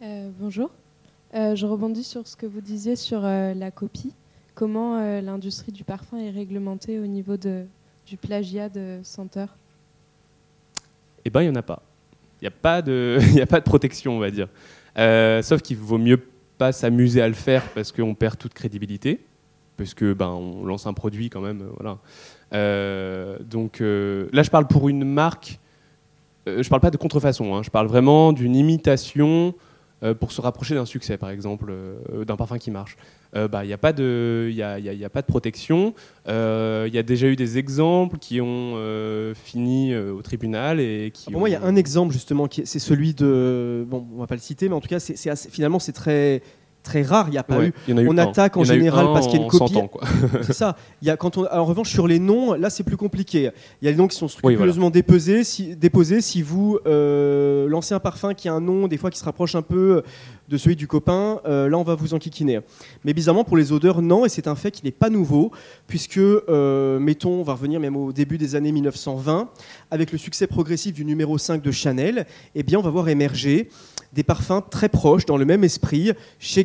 [0.00, 0.28] voilà.
[0.38, 0.70] Bonjour.
[1.32, 4.12] Je rebondis sur ce que vous disiez sur la copie.
[4.54, 7.64] Comment l'industrie du parfum est réglementée au niveau de,
[8.06, 9.56] du plagiat de senteurs
[11.24, 11.82] Eh ben, il n'y en a pas.
[12.40, 14.48] Il n'y a, pas de- il y a pas de protection, on va dire.
[15.44, 16.20] Sauf qu'il vaut mieux
[16.60, 19.18] pas s'amuser à le faire parce qu'on perd toute crédibilité,
[19.78, 21.62] parce que ben, on lance un produit quand même.
[21.62, 21.98] euh, Voilà.
[22.52, 25.58] Euh, donc euh, là, je parle pour une marque.
[26.46, 27.56] euh, je parle pas de contrefaçon.
[27.56, 29.54] hein, je parle vraiment d'une imitation
[30.18, 31.72] pour se rapprocher d'un succès, par exemple,
[32.26, 32.96] d'un parfum qui marche.
[33.36, 35.04] Euh, bah, il n'y a, pas de- il y a, il y a- il y
[35.04, 35.94] a pas de protection.
[36.28, 40.80] Euh, Il y a déjà eu des exemples qui ont euh, fini euh, au tribunal
[40.80, 41.26] et qui.
[41.28, 43.84] Ah, Pour moi, il y a un exemple justement, c'est celui de.
[43.88, 45.16] Bon, on va pas le citer, mais en tout cas, c'est,
[45.50, 46.42] finalement, c'est très
[46.82, 47.26] très rare.
[47.28, 47.72] Il y a pas Ouais, eu.
[47.88, 48.18] il y en a eu on un.
[48.18, 49.72] attaque en général un parce qu'il y a une copie.
[49.74, 50.02] 100 ans, quoi.
[50.42, 50.76] c'est ça.
[51.02, 51.46] Il y a quand on.
[51.50, 53.50] en revanche, sur les noms, là, c'est plus compliqué.
[53.80, 54.56] Il y a les noms qui sont Oui, voilà.
[54.56, 55.44] scrupuleusement déposés.
[55.44, 56.20] Si, déposés.
[56.20, 59.54] Si vous euh, lancez un parfum qui a un nom, des fois qui se rapproche
[59.54, 60.02] un peu
[60.48, 62.58] de celui du copain, euh, là, on va vous enquiquiner.
[63.04, 64.24] Mais bizarrement, pour les odeurs, non.
[64.24, 65.52] Et c'est un fait qui n'est pas nouveau,
[65.86, 69.48] puisque, euh, mettons, on va revenir même au début des années 1920,
[69.92, 72.26] avec le succès progressif du numéro 5 de Chanel,
[72.56, 73.68] eh bien, on va voir émerger
[74.12, 76.10] des parfums très proches, dans le même esprit,
[76.40, 76.64] chez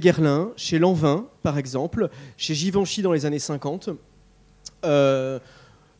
[0.55, 3.89] Chez Lanvin, par exemple, chez Givenchy dans les années 50.
[4.83, 5.39] Euh,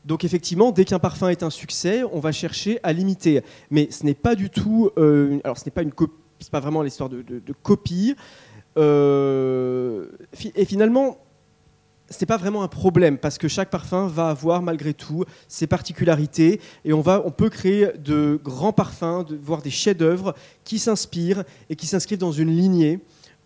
[0.06, 3.42] Donc effectivement, dès qu'un parfum est un succès, on va chercher à l'imiter.
[3.72, 4.92] Mais ce n'est pas du tout.
[4.98, 5.82] euh, alors ce n'est pas
[6.52, 7.24] pas vraiment l'histoire de,
[7.64, 8.16] copie.
[8.78, 10.06] Euh,
[10.56, 11.18] et finalement,
[12.10, 15.66] ce n'est pas vraiment un problème parce que chaque parfum va avoir malgré tout ses
[15.66, 21.44] particularités et on, va, on peut créer de grands parfums, voire des chefs-d'œuvre qui s'inspirent
[21.70, 23.00] et qui s'inscrivent dans une lignée.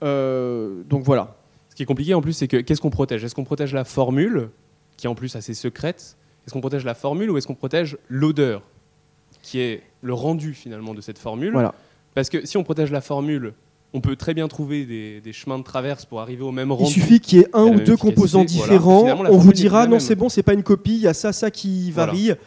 [0.04, 1.36] Euh, donc voilà.
[1.70, 3.24] Ce qui est compliqué en plus, c'est que qu'est-ce qu'on protège?
[3.24, 4.50] Est-ce qu'on protège la formule,
[4.98, 6.18] qui est en plus assez secrète?
[6.46, 8.64] Est-ce qu'on protège la formule ou est-ce qu'on protège l'odeur,
[9.42, 11.52] qui est le rendu finalement de cette formule?
[11.54, 11.74] Voilà.
[12.16, 13.54] Parce que si on protège la formule,
[13.94, 16.92] on peut très bien trouver des, des chemins de traverse pour arriver au même rendu.
[16.92, 19.06] Il suffit qu'il y ait un ou deux composants différents.
[19.30, 21.50] On vous dira non, c'est bon, c'est pas une copie, il y a ça, ça
[21.52, 22.28] qui varie.
[22.28, 22.42] Voilà.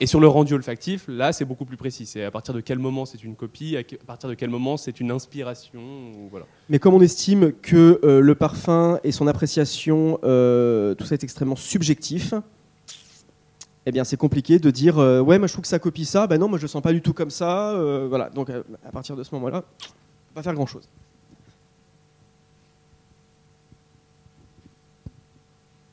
[0.00, 2.04] Et sur le rendu olfactif, là, c'est beaucoup plus précis.
[2.04, 5.00] C'est à partir de quel moment c'est une copie, à partir de quel moment c'est
[5.00, 5.80] une inspiration.
[5.80, 6.44] Ou voilà.
[6.68, 11.24] Mais comme on estime que euh, le parfum et son appréciation, euh, tout ça est
[11.24, 12.34] extrêmement subjectif,
[13.86, 16.26] eh bien c'est compliqué de dire euh, ouais, moi je trouve que ça copie ça.
[16.26, 17.70] Ben non, moi je le sens pas du tout comme ça.
[17.70, 18.28] euh, voilà.
[18.28, 20.86] Donc euh, à partir de ce moment-là, on va pas faire grand chose.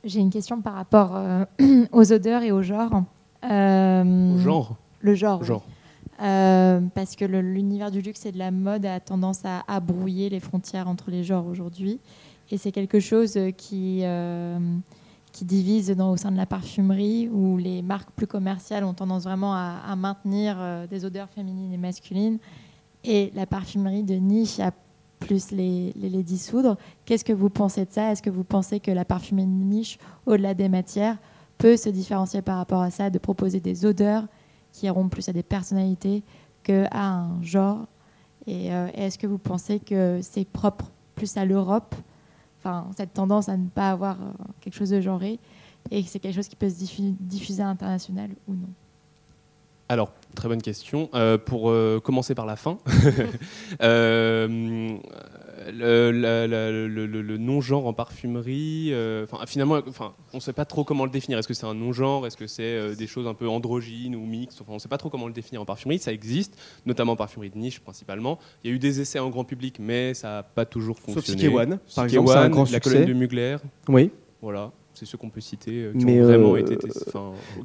[0.04, 1.46] J'ai une question par rapport euh,
[1.94, 3.04] aux odeurs et au genre.
[3.44, 5.42] Euh, genre Le genre.
[6.22, 10.30] Euh, parce que l'univers du luxe et de la mode a tendance à, à brouiller
[10.30, 12.00] les frontières entre les genres aujourd'hui.
[12.52, 14.60] Et c'est quelque chose qui, euh,
[15.32, 19.24] qui divise dans, au sein de la parfumerie, où les marques plus commerciales ont tendance
[19.24, 22.40] vraiment à, à maintenir euh, des odeurs féminines et masculines.
[23.06, 24.72] Et la parfumerie de niche a
[25.20, 26.76] plus les, les, les dissoudre.
[27.06, 28.12] Qu'est-ce que vous pensez de ça?
[28.12, 31.18] Est-ce que vous pensez que la parfumerie de niche, au-delà des matières,
[31.60, 34.24] peut se différencier par rapport à ça, de proposer des odeurs
[34.72, 36.24] qui iront plus à des personnalités
[36.64, 37.86] qu'à un genre.
[38.48, 41.94] Et euh, est-ce que vous pensez que c'est propre plus à l'Europe?
[42.60, 44.32] Enfin, cette tendance à ne pas avoir euh,
[44.62, 45.38] quelque chose de genré
[45.92, 48.70] et que c'est quelque chose qui peut se diffu- diffuser à l'international ou non?
[49.90, 51.10] Alors, très bonne question.
[51.14, 52.78] Euh, pour commencer par la fin,
[55.72, 59.80] le, la- la- le- le- le non-genre en parfumerie, euh, finalement,
[60.34, 61.38] on ne sait pas trop comment le définir.
[61.40, 62.26] Est-ce que c'est un non-genre?
[62.28, 64.60] Est-ce que c'est euh, des choses un peu androgynes ou mixtes?
[64.62, 66.00] Enfin, on ne sait pas trop comment le définir en parfumerie.
[66.00, 68.40] Ça existe, notamment en parfumerie de niche principalement.
[68.64, 71.16] Il y a eu des essais en grand public, mais ça n'a pas toujours Sauf
[71.16, 71.42] fonctionné.
[71.42, 73.58] Sikéwan, par Sikéwan, exemple, un grand la colonne de Mugler.
[73.88, 74.12] Oui.
[74.42, 76.78] Voilà, c'est ceux qu'on peut citer, euh, qui Mais, ont vraiment euh, été,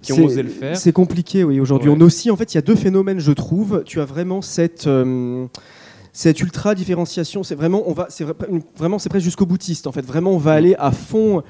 [0.02, 0.76] qui ont osé le faire.
[0.76, 1.60] C'est compliqué, oui.
[1.60, 1.96] Aujourd'hui, Ouais.
[1.96, 3.82] on aussi, en fait, il y a deux phénomènes, je trouve.
[3.84, 5.46] Tu as vraiment cette euh,
[6.14, 7.42] cette ultra différenciation.
[7.42, 8.24] C'est vraiment, on va, c'est
[8.78, 9.86] vraiment, c'est presque jusqu'au boutiste.
[9.86, 11.42] En fait, vraiment, on va aller à fond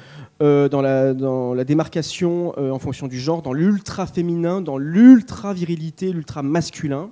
[0.43, 4.79] euh, dans la dans la démarcation euh, en fonction du genre, dans l'ultra féminin, dans
[4.79, 7.11] l'ultra virilité, l'ultra masculin.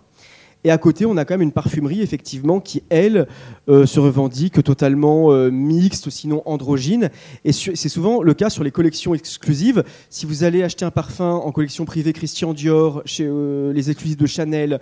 [0.65, 3.27] Et à côté, on a quand même une parfumerie, effectivement, qui, elle,
[3.69, 7.11] euh, se revendique totalement mixte, sinon androgyne.
[7.45, 9.83] Et c'est souvent le cas sur les collections exclusives.
[10.09, 13.29] Si vous allez acheter un parfum en collection privée Christian Dior, chez
[13.75, 14.79] les exclusifs de Chanel,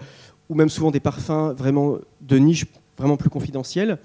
[0.51, 2.67] ou même souvent des parfums vraiment de niche,
[2.99, 3.99] vraiment plus confidentiels,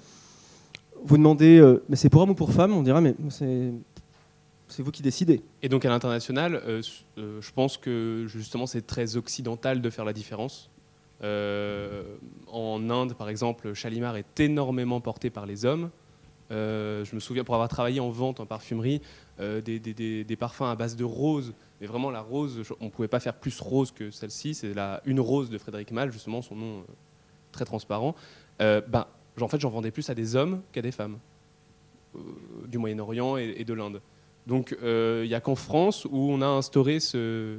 [1.04, 4.90] vous demandez, euh, mais c'est pour homme ou pour femme On dira, mais c'est vous
[4.92, 5.42] qui décidez.
[5.62, 6.80] Et donc à l'international, euh,
[7.18, 10.70] euh, je pense que justement c'est très occidental de faire la différence.
[11.22, 15.90] En Inde, par exemple, Shalimar est énormément porté par les hommes.
[16.50, 19.00] Je me souviens, pour avoir travaillé en vente en parfumerie,
[19.40, 19.80] des-
[20.24, 21.54] des parfums à base de rose.
[21.80, 24.54] Mais vraiment, la rose, on ne pouvait pas faire plus rose que celle-ci.
[24.54, 26.92] C'est la Une Rose de Frédéric Malle, justement, son nom euh,
[27.52, 28.14] très transparent.
[28.62, 29.06] Euh, ben,
[29.40, 31.18] en fait, j'en vendais plus à des hommes qu'à des femmes,
[32.14, 32.18] euh,
[32.66, 34.00] du Moyen-Orient et, et de l'Inde.
[34.46, 37.58] Donc, il n'y a qu'en France où on a instauré ce,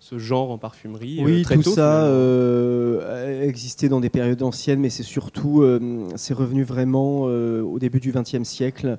[0.00, 1.20] ce genre en parfumerie.
[1.20, 5.62] euh, Oui, très tout tôt, ça euh, existé dans des périodes anciennes, mais c'est surtout,
[5.62, 8.98] euh, c'est revenu vraiment au début du XXe siècle,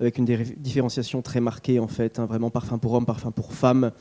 [0.00, 0.24] avec une
[0.56, 3.92] différenciation très marquée, en fait, hein, vraiment parfum pour homme, parfum pour femme,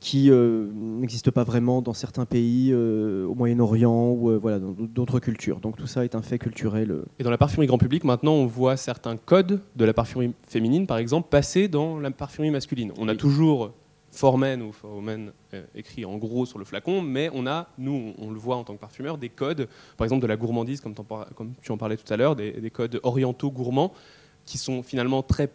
[0.00, 4.72] qui euh, n'existe pas vraiment dans certains pays, euh, au Moyen-Orient ou euh, voilà, dans
[4.72, 5.60] d'autres cultures.
[5.60, 7.02] Donc tout ça est un fait culturel.
[7.18, 10.86] Et dans la parfumerie grand public, maintenant, on voit certains codes de la parfumerie féminine,
[10.86, 12.92] par exemple, passer dans la parfumerie masculine.
[12.96, 13.72] On a toujours
[14.10, 17.68] For Men ou For Women euh, écrit en gros sur le flacon, mais on a,
[17.78, 20.80] nous, on, le voit en tant que parfumeur, des codes, par exemple de la gourmandise,
[20.80, 20.94] comme,
[21.62, 23.92] tu en parlais tout à l'heure, des, des codes orientaux gourmands,
[24.48, 25.50] qui sont finalement très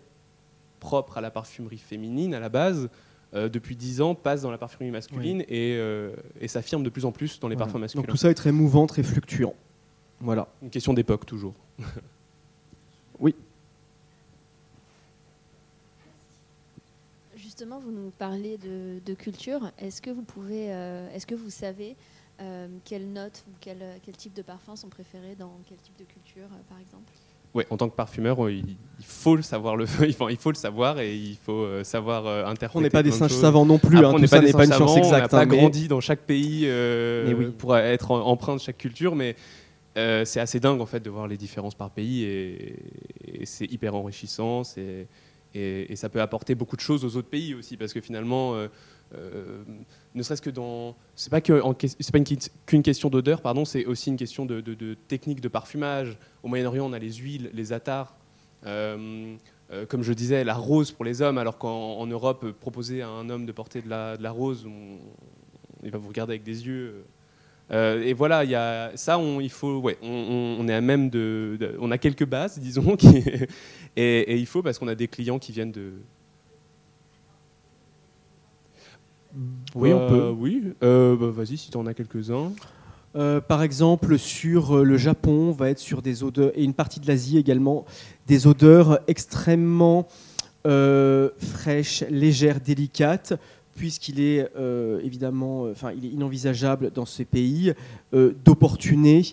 [0.80, 2.90] propres à la parfumerie féminine à la base.
[3.36, 7.04] euh, depuis 10 ans, passent dans la parfumerie masculine et, euh, et s'affirment de plus
[7.06, 7.66] en plus dans les Voilà.
[7.66, 8.04] parfums masculins.
[8.04, 9.56] Donc tout ça est très mouvant, très fluctuant.
[10.20, 10.48] Voilà.
[10.62, 11.56] Une question d'époque toujours.
[13.20, 13.34] oui.
[17.36, 19.72] Justement, vous nous parlez de, de culture.
[19.80, 21.96] Est-ce que vous pouvez, euh, est-ce que vous savez
[22.40, 26.04] euh, quelles notes ou quel, quel type de parfums sont préférés dans quel type de
[26.06, 27.12] culture, euh, par exemple?
[27.54, 31.00] Ouais, en tant que parfumeur, il, il faut le savoir le, il faut le savoir
[31.00, 32.80] et il faut euh, savoir euh, interpréter.
[32.80, 34.52] On n'est pas des singes savants non plus, Après, hein, on n'est pas pas une
[34.52, 37.46] science savants, exacte, On n'a hein, pas mais- grandi dans chaque pays euh, oui.
[37.58, 39.36] pour être empreint de chaque culture, mais
[39.98, 42.76] euh, c'est assez dingue en fait de voir les différences par pays et,
[43.42, 44.64] et c'est hyper enrichissant.
[44.78, 45.08] Et,
[45.92, 48.56] et ça peut apporter beaucoup de choses aux autres pays aussi parce que finalement.
[48.56, 48.68] euh, euh,
[50.16, 52.20] ne serait-ce que dans, c'est pas pas
[52.66, 56.18] qu'une question d'odeur, pardon, c'est aussi une question de, technique de parfumage.
[56.44, 58.16] Au Moyen-Orient, on a les huiles, les attars.
[58.66, 59.36] Euh,
[59.74, 63.02] euh, comme je disais, la rose pour les hommes, alors qu'en en Europe, euh, proposer
[63.02, 64.68] à un homme de porter de la, rose,
[65.84, 67.06] il va vous regarder avec des yeux.
[67.72, 71.10] Euh, et voilà, il y a ça, on, il faut, ouais, on, est à même
[71.10, 72.98] de, on a quelques bases, disons,
[73.96, 75.94] et il faut parce qu'on a des clients qui viennent de.
[79.76, 80.30] Oui, on Bah, peut.
[80.38, 82.52] Oui, Euh, bah, vas-y, si tu en as quelques-uns.
[83.16, 86.74] Euh, par exemple, sur euh, le Japon, on va être sur des odeurs, et une
[86.74, 87.86] partie de l'Asie également,
[88.28, 90.08] des odeurs extrêmement
[90.66, 93.34] euh, fraîches, légères, délicates,
[93.76, 97.74] puisqu'il est euh, évidemment, euh, enfin, il est inenvisageable dans ces pays
[98.14, 99.24] euh, d'opportuner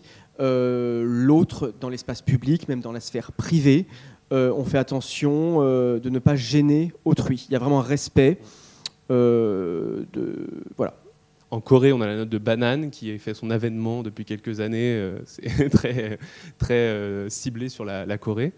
[0.40, 3.86] euh, l'autre dans l'espace public, même dans la sphère privée.
[4.32, 7.46] Euh, on fait attention euh, de ne pas gêner autrui.
[7.48, 8.38] Il y a vraiment un respect.
[9.10, 10.46] Euh, de,
[10.76, 10.94] voilà.
[11.50, 14.60] En Corée, on a la note de banane qui a fait son avènement depuis quelques
[14.60, 14.94] années.
[14.94, 16.18] euh, C'est très,
[16.58, 18.52] très euh, ciblé sur la, la Corée.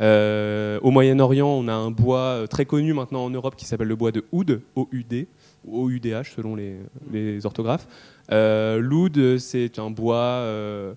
[0.00, 3.96] Euh, au Moyen-Orient, on a un bois très connu maintenant en Europe qui s'appelle le
[3.96, 5.26] bois de oud, O-U-D,
[5.64, 6.76] ou O-U-D-H selon les,
[7.12, 7.86] les orthographes.
[8.30, 10.94] Euh, L'oud, c'est un bois euh,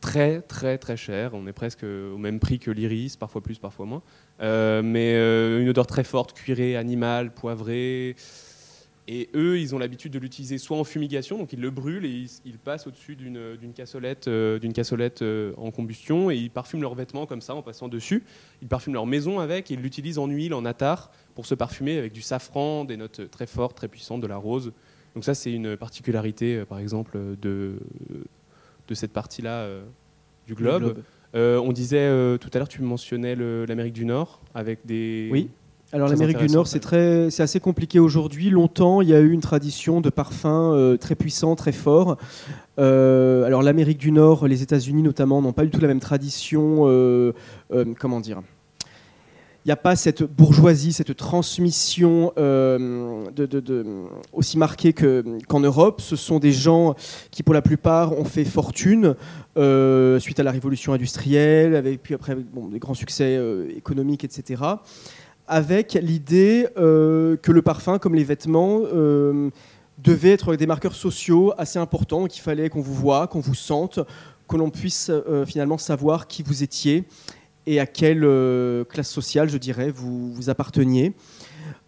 [0.00, 1.32] très, très, très cher.
[1.34, 4.02] On est presque au même prix que l'iris, parfois plus, parfois moins.
[4.40, 8.16] Euh, mais euh, une odeur très forte, cuirée, animale, poivrée.
[9.06, 12.26] Et eux, ils ont l'habitude de l'utiliser soit en fumigation, donc ils le brûlent et
[12.46, 17.26] ils, passent au-dessus d'une cassolette, euh, cassolette euh, en combustion et ils parfument leurs vêtements
[17.26, 18.24] comme ça en passant dessus.
[18.62, 21.98] Ils parfument leur maison avec et ils l'utilisent en huile, en attar, pour se parfumer
[21.98, 24.72] avec du safran, des notes très fortes, très puissantes, de la rose.
[25.14, 27.76] Donc ça, c'est une particularité, par exemple, de,
[28.94, 29.68] cette partie-là
[30.46, 31.02] du globe.
[31.34, 35.28] Euh, on disait euh, tout à l'heure, tu mentionnais l'Amérique du Nord avec des...
[35.32, 35.50] Oui.
[35.92, 38.50] Alors l'Amérique du Nord, c'est très, c'est assez compliqué aujourd'hui.
[38.50, 42.16] Longtemps, il y a eu une tradition de parfums euh, très puissants, très forts.
[42.78, 46.86] Alors l'Amérique du Nord, les États-Unis notamment, n'ont pas du tout la même tradition.
[48.00, 48.42] comment dire
[49.68, 53.26] n'y a pas cette bourgeoisie, cette transmission euh,
[54.32, 56.00] aussi marquée que- qu'en Europe.
[56.02, 56.94] Ce sont des gens
[57.30, 59.14] qui, pour la plupart, ont fait fortune
[59.56, 64.62] euh, suite à la révolution industrielle, avec, puis après des grands succès euh, économiques, etc
[65.46, 68.80] avec l'idée que le parfum, comme les vêtements,
[69.98, 74.00] devait être des marqueurs sociaux assez importants, qu'il fallait qu'on vous voit, qu'on vous sente,
[74.48, 75.10] que l'on puisse
[75.44, 77.04] finalement savoir qui vous étiez
[77.66, 81.12] et à quelle euh, classe sociale, je dirais, vous, vous apparteniez.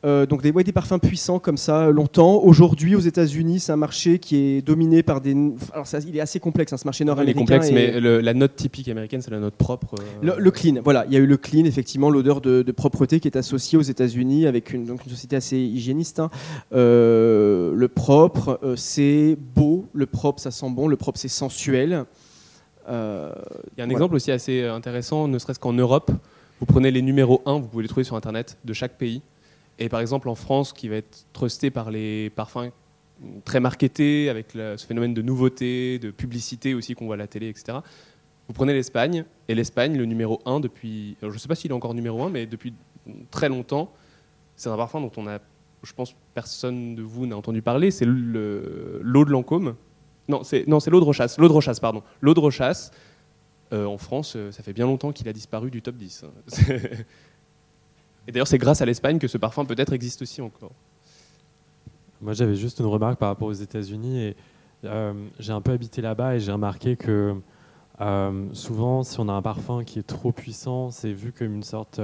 [0.05, 2.41] Euh, donc des, ouais, des parfums puissants comme ça longtemps.
[2.45, 5.35] Aujourd'hui, aux États-Unis, c'est un marché qui est dominé par des.
[5.73, 7.39] Alors, ça, il est assez complexe, hein, ce marché Il est nord-américain.
[7.41, 9.97] complexe, et- mais le- la note typique américaine, c'est la note propre.
[9.99, 12.73] euh, le, le clean, voilà, il y a eu le clean, effectivement, l'odeur de, de
[12.73, 16.21] propreté qui est associée aux États-Unis avec une, donc une société assez hygiéniste.
[16.21, 16.31] hein.
[16.73, 22.05] Euh, le propre, c'est beau, le propre, ça sent bon, le propre, c'est sensuel.
[22.89, 23.33] Euh,
[23.77, 23.93] Il y a un voilà.
[23.93, 26.11] exemple aussi assez intéressant, ne serait-ce qu'en Europe.
[26.61, 29.21] Vous prenez les numéros 1, vous pouvez les trouver sur Internet, de chaque pays.
[29.79, 32.71] Et par exemple, en France, qui va être trusté par les parfums
[33.45, 37.49] très marketés, avec ce phénomène de nouveauté, de publicité aussi qu'on voit à la télé,
[37.49, 37.79] etc.
[38.49, 41.75] Vous prenez l'Espagne, et l'Espagne, le numéro 1 depuis, je ne sais pas s'il est
[41.75, 42.73] encore numéro 1, mais depuis
[43.31, 43.91] très longtemps,
[44.55, 45.39] c'est un parfum dont on a,
[45.83, 49.75] je pense, personne de vous n'a entendu parler, c'est le- l'eau de Lancôme.
[50.29, 51.39] Non, c'est l'eau de Rochasse.
[51.39, 52.03] L'eau de Rochasse, pardon.
[52.21, 52.91] L'eau de Rochasse.
[53.73, 56.25] euh, en France, euh, ça fait bien longtemps qu'il a disparu du top 10.
[56.25, 56.31] hein.
[58.29, 60.73] Et d'ailleurs, c'est grâce à l'Espagne que ce parfum peut-être existe aussi encore.
[62.21, 64.21] Moi, j'avais juste une remarque par rapport aux États-Unis.
[64.21, 64.37] et
[64.85, 67.35] euh, j'ai un peu habité là-bas et j'ai remarqué que
[68.01, 71.63] euh, souvent, si on a un parfum qui est trop puissant, c'est vu comme une
[71.63, 72.01] sorte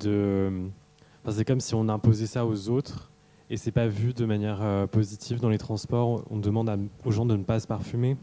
[0.00, 0.52] de.
[1.28, 3.10] c'est comme si on imposait ça aux autres
[3.52, 6.24] et c'est pas vu de manière euh, positive dans les transports.
[6.30, 8.16] On demande à- aux gens de ne pas se parfumer.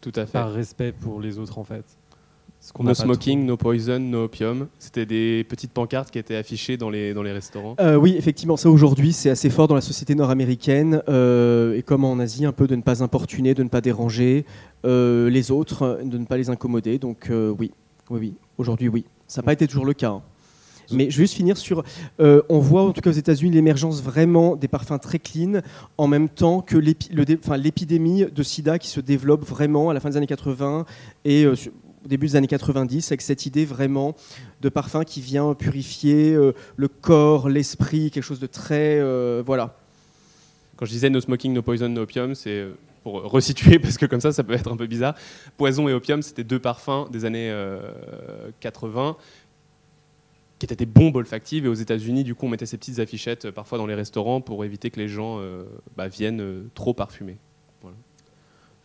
[0.00, 0.32] Tout à fait.
[0.32, 1.84] Par respect pour les autres, en fait.
[2.80, 4.66] No smoking, no poison, no opium.
[4.78, 7.76] C'était des petites pancartes qui étaient affichées dans les, dans les restaurants.
[7.80, 12.04] Euh, oui, effectivement, ça aujourd'hui, c'est assez fort dans la société nord-américaine, euh, et comme
[12.04, 14.46] en Asie, un peu de ne pas importuner, de ne pas déranger
[14.84, 16.98] euh, les autres, de ne pas les incommoder.
[16.98, 17.70] Donc euh, oui,
[18.10, 18.34] oui, oui.
[18.58, 19.04] Aujourd'hui, oui.
[19.28, 20.10] Ça n'a pas été toujours le cas.
[20.10, 20.22] hein.
[20.90, 21.82] Mais je vais juste finir sur.
[22.20, 25.60] euh, on voit en tout cas aux États-Unis l'émergence vraiment des parfums très clean,
[25.98, 30.16] en même temps que l'épidémie de sida qui se développe vraiment à la fin des
[30.16, 30.86] années 80
[31.24, 31.54] et euh,
[32.04, 34.14] au début des années 90, avec cette idée vraiment
[34.60, 39.00] de parfum qui vient purifier euh, le corps, l'esprit, quelque chose de très.
[39.42, 39.76] voilà.
[40.76, 42.66] Quand je disais no smoking, no poison, no opium, c'est
[43.06, 45.14] pour resituer, parce que comme ça, ça peut être un peu bizarre.
[45.56, 47.78] Poison et opium, c'était deux parfums des années euh,
[48.58, 49.16] 80
[50.58, 51.66] qui étaient des bombes olfactives.
[51.66, 54.40] Et aux États-Unis, du coup, on mettait ces petites affichettes euh, parfois dans les restaurants
[54.40, 55.64] pour éviter que les gens euh,
[55.96, 57.36] bah, viennent euh, trop parfumés.
[57.82, 57.96] Voilà.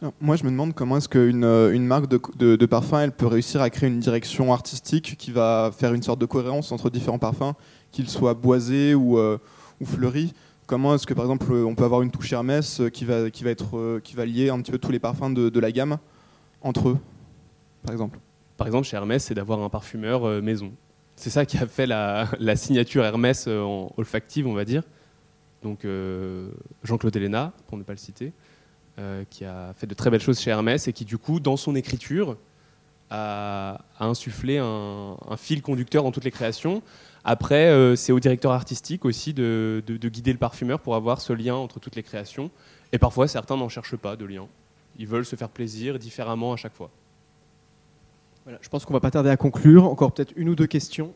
[0.01, 3.11] Alors, Moi, je me demande comment est-ce qu'une une marque de, de- de parfum, elle
[3.11, 6.89] peut réussir à créer une direction artistique qui va faire une sorte de cohérence entre
[6.89, 7.53] différents parfums,
[7.91, 9.37] qu'ils soient boisés ou, euh,
[9.79, 10.33] ou fleuris.
[10.67, 13.49] Comment est-ce que, par exemple, on peut avoir une touche Hermès qui va, qui va,
[13.49, 15.97] être, qui va lier un petit peu tous les parfums de, de la gamme
[16.61, 16.97] entre eux,
[17.83, 18.19] par exemple?
[18.55, 20.71] Par exemple, chez Hermès, c'est d'avoir un parfumeur maison.
[21.21, 24.81] C'est ça qui a fait la, signature Hermès euh, en olfactive, on va dire.
[25.61, 26.49] Donc euh,
[26.83, 28.33] Jean-Claude Helena, pour ne pas le citer,
[28.97, 31.57] euh, qui a fait de très belles choses chez Hermès et qui, du coup, dans
[31.57, 32.37] son écriture,
[33.11, 36.81] a, insufflé un, fil conducteur dans toutes les créations.
[37.23, 41.79] Après, c'est au directeur artistique aussi de guider le parfumeur pour avoir ce lien entre
[41.79, 42.49] toutes les créations.
[42.93, 44.47] Et parfois, certains n'en cherchent pas de lien.
[44.97, 46.89] Ils veulent se faire plaisir différemment à chaque fois.
[48.43, 49.85] Voilà, je pense qu'on va pas tarder à conclure.
[49.85, 51.13] Encore peut-être une ou deux questions.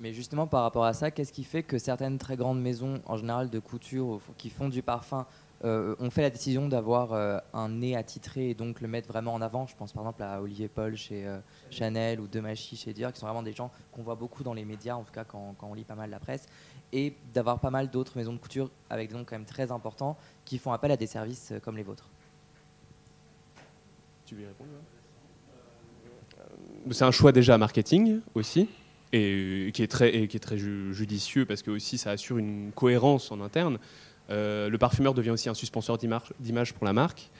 [0.00, 3.16] Mais justement, par rapport à ça, qu'est-ce qui fait que certaines très grandes maisons, en
[3.16, 5.26] général de couture, ou qui font du parfum,
[5.64, 9.32] euh, ont fait la décision d'avoir euh, un nez attitré et donc le mettre vraiment
[9.32, 9.68] en avant?
[9.68, 11.38] Je pense par exemple à Olivier Paul chez euh,
[11.70, 14.64] Chanel ou Demachi chez Dior, qui sont vraiment des gens qu'on voit beaucoup dans les
[14.64, 16.46] médias, en tout cas quand, quand on lit pas mal la presse,
[16.92, 20.16] et d'avoir pas mal d'autres maisons de couture avec des noms quand même très importants
[20.44, 22.08] qui font appel à des services comme les vôtres.
[24.26, 24.64] Tu lui réponds
[26.90, 28.68] C'est un choix déjà marketing aussi,
[29.12, 32.38] et qui est très, et qui est très ju- judicieux parce que aussi ça assure
[32.38, 33.78] une cohérence en interne.
[34.30, 37.30] Euh, le parfumeur devient aussi un suspenseur d'image pour la marque.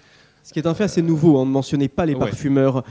[0.45, 2.21] Ce qui est un fait assez nouveau, on ne mentionnait pas les Ouais.
[2.21, 2.83] parfumeurs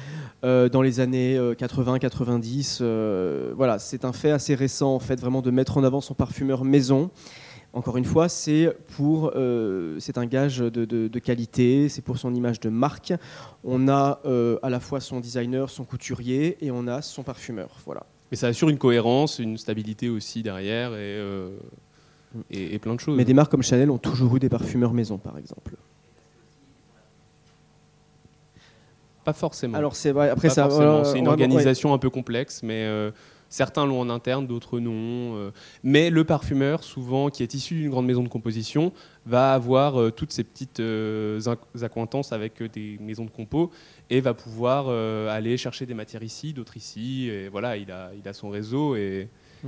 [0.46, 2.80] euh, dans les années 80-90.
[2.82, 6.14] euh, voilà, c'est un fait assez récent en fait, vraiment de mettre en avant son
[6.14, 7.12] parfumeur maison.
[7.74, 12.18] Encore une fois, c'est pour, euh, c'est un gage de, de- de qualité, c'est pour
[12.18, 13.14] son image de marque.
[13.64, 17.70] On a euh, à la fois son designer, son couturier, et on a son parfumeur.
[17.86, 18.06] Voilà.
[18.30, 21.50] Mais ça assure une cohérence, une stabilité aussi derrière et, euh,
[22.50, 23.16] et, et plein de choses.
[23.16, 25.76] Mais des marques comme Chanel ont toujours eu des parfumeurs maison, par exemple.
[29.24, 29.78] Pas forcément.
[29.78, 31.04] Alors, c'est vrai, après, Pas ça- forcément.
[31.06, 32.86] c'est une organisation un peu complexe, mais
[33.52, 35.36] certains l'ont en interne, d'autres non.
[35.36, 35.52] euh.
[35.84, 38.92] mais le parfumeur, souvent, qui est issu d'une grande maison de composition,
[39.28, 41.40] va avoir euh, toutes ces petites euh,
[41.84, 43.70] accointances avec des maisons de compo
[44.10, 44.90] et va pouvoir
[45.30, 47.30] aller chercher des matières ici, d'autres ici.
[47.30, 49.30] Et voilà, il a, il a son réseau et.
[49.64, 49.68] Mm.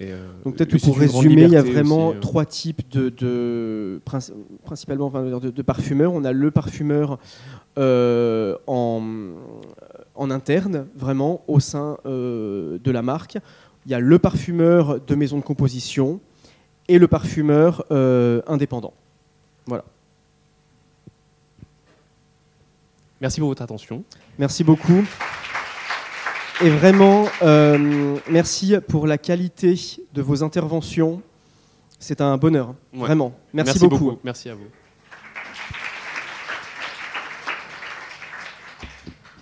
[0.00, 2.20] et, euh, Donc peut-être que pour résumer, il y a vraiment aussi, euh.
[2.20, 4.32] trois types de, de- princi-
[4.64, 6.12] principalement enfin, de, de parfumeurs.
[6.12, 7.18] On a le parfumeur
[7.78, 9.02] euh, en,
[10.14, 13.38] en interne, vraiment au sein euh, de la marque.
[13.86, 16.20] Il y a le parfumeur de maison de composition
[16.88, 18.94] et le parfumeur euh, indépendant.
[19.66, 19.84] Voilà.
[23.20, 24.04] Merci pour votre attention.
[24.38, 25.04] Merci beaucoup.
[26.62, 29.74] Et vraiment, euh, merci pour la qualité
[30.12, 31.20] de vos interventions.
[31.98, 33.00] C'est un bonheur, Ouais.
[33.00, 33.32] vraiment.
[33.52, 34.04] Merci, Merci beaucoup.
[34.04, 34.20] beaucoup.
[34.24, 34.66] Merci à vous.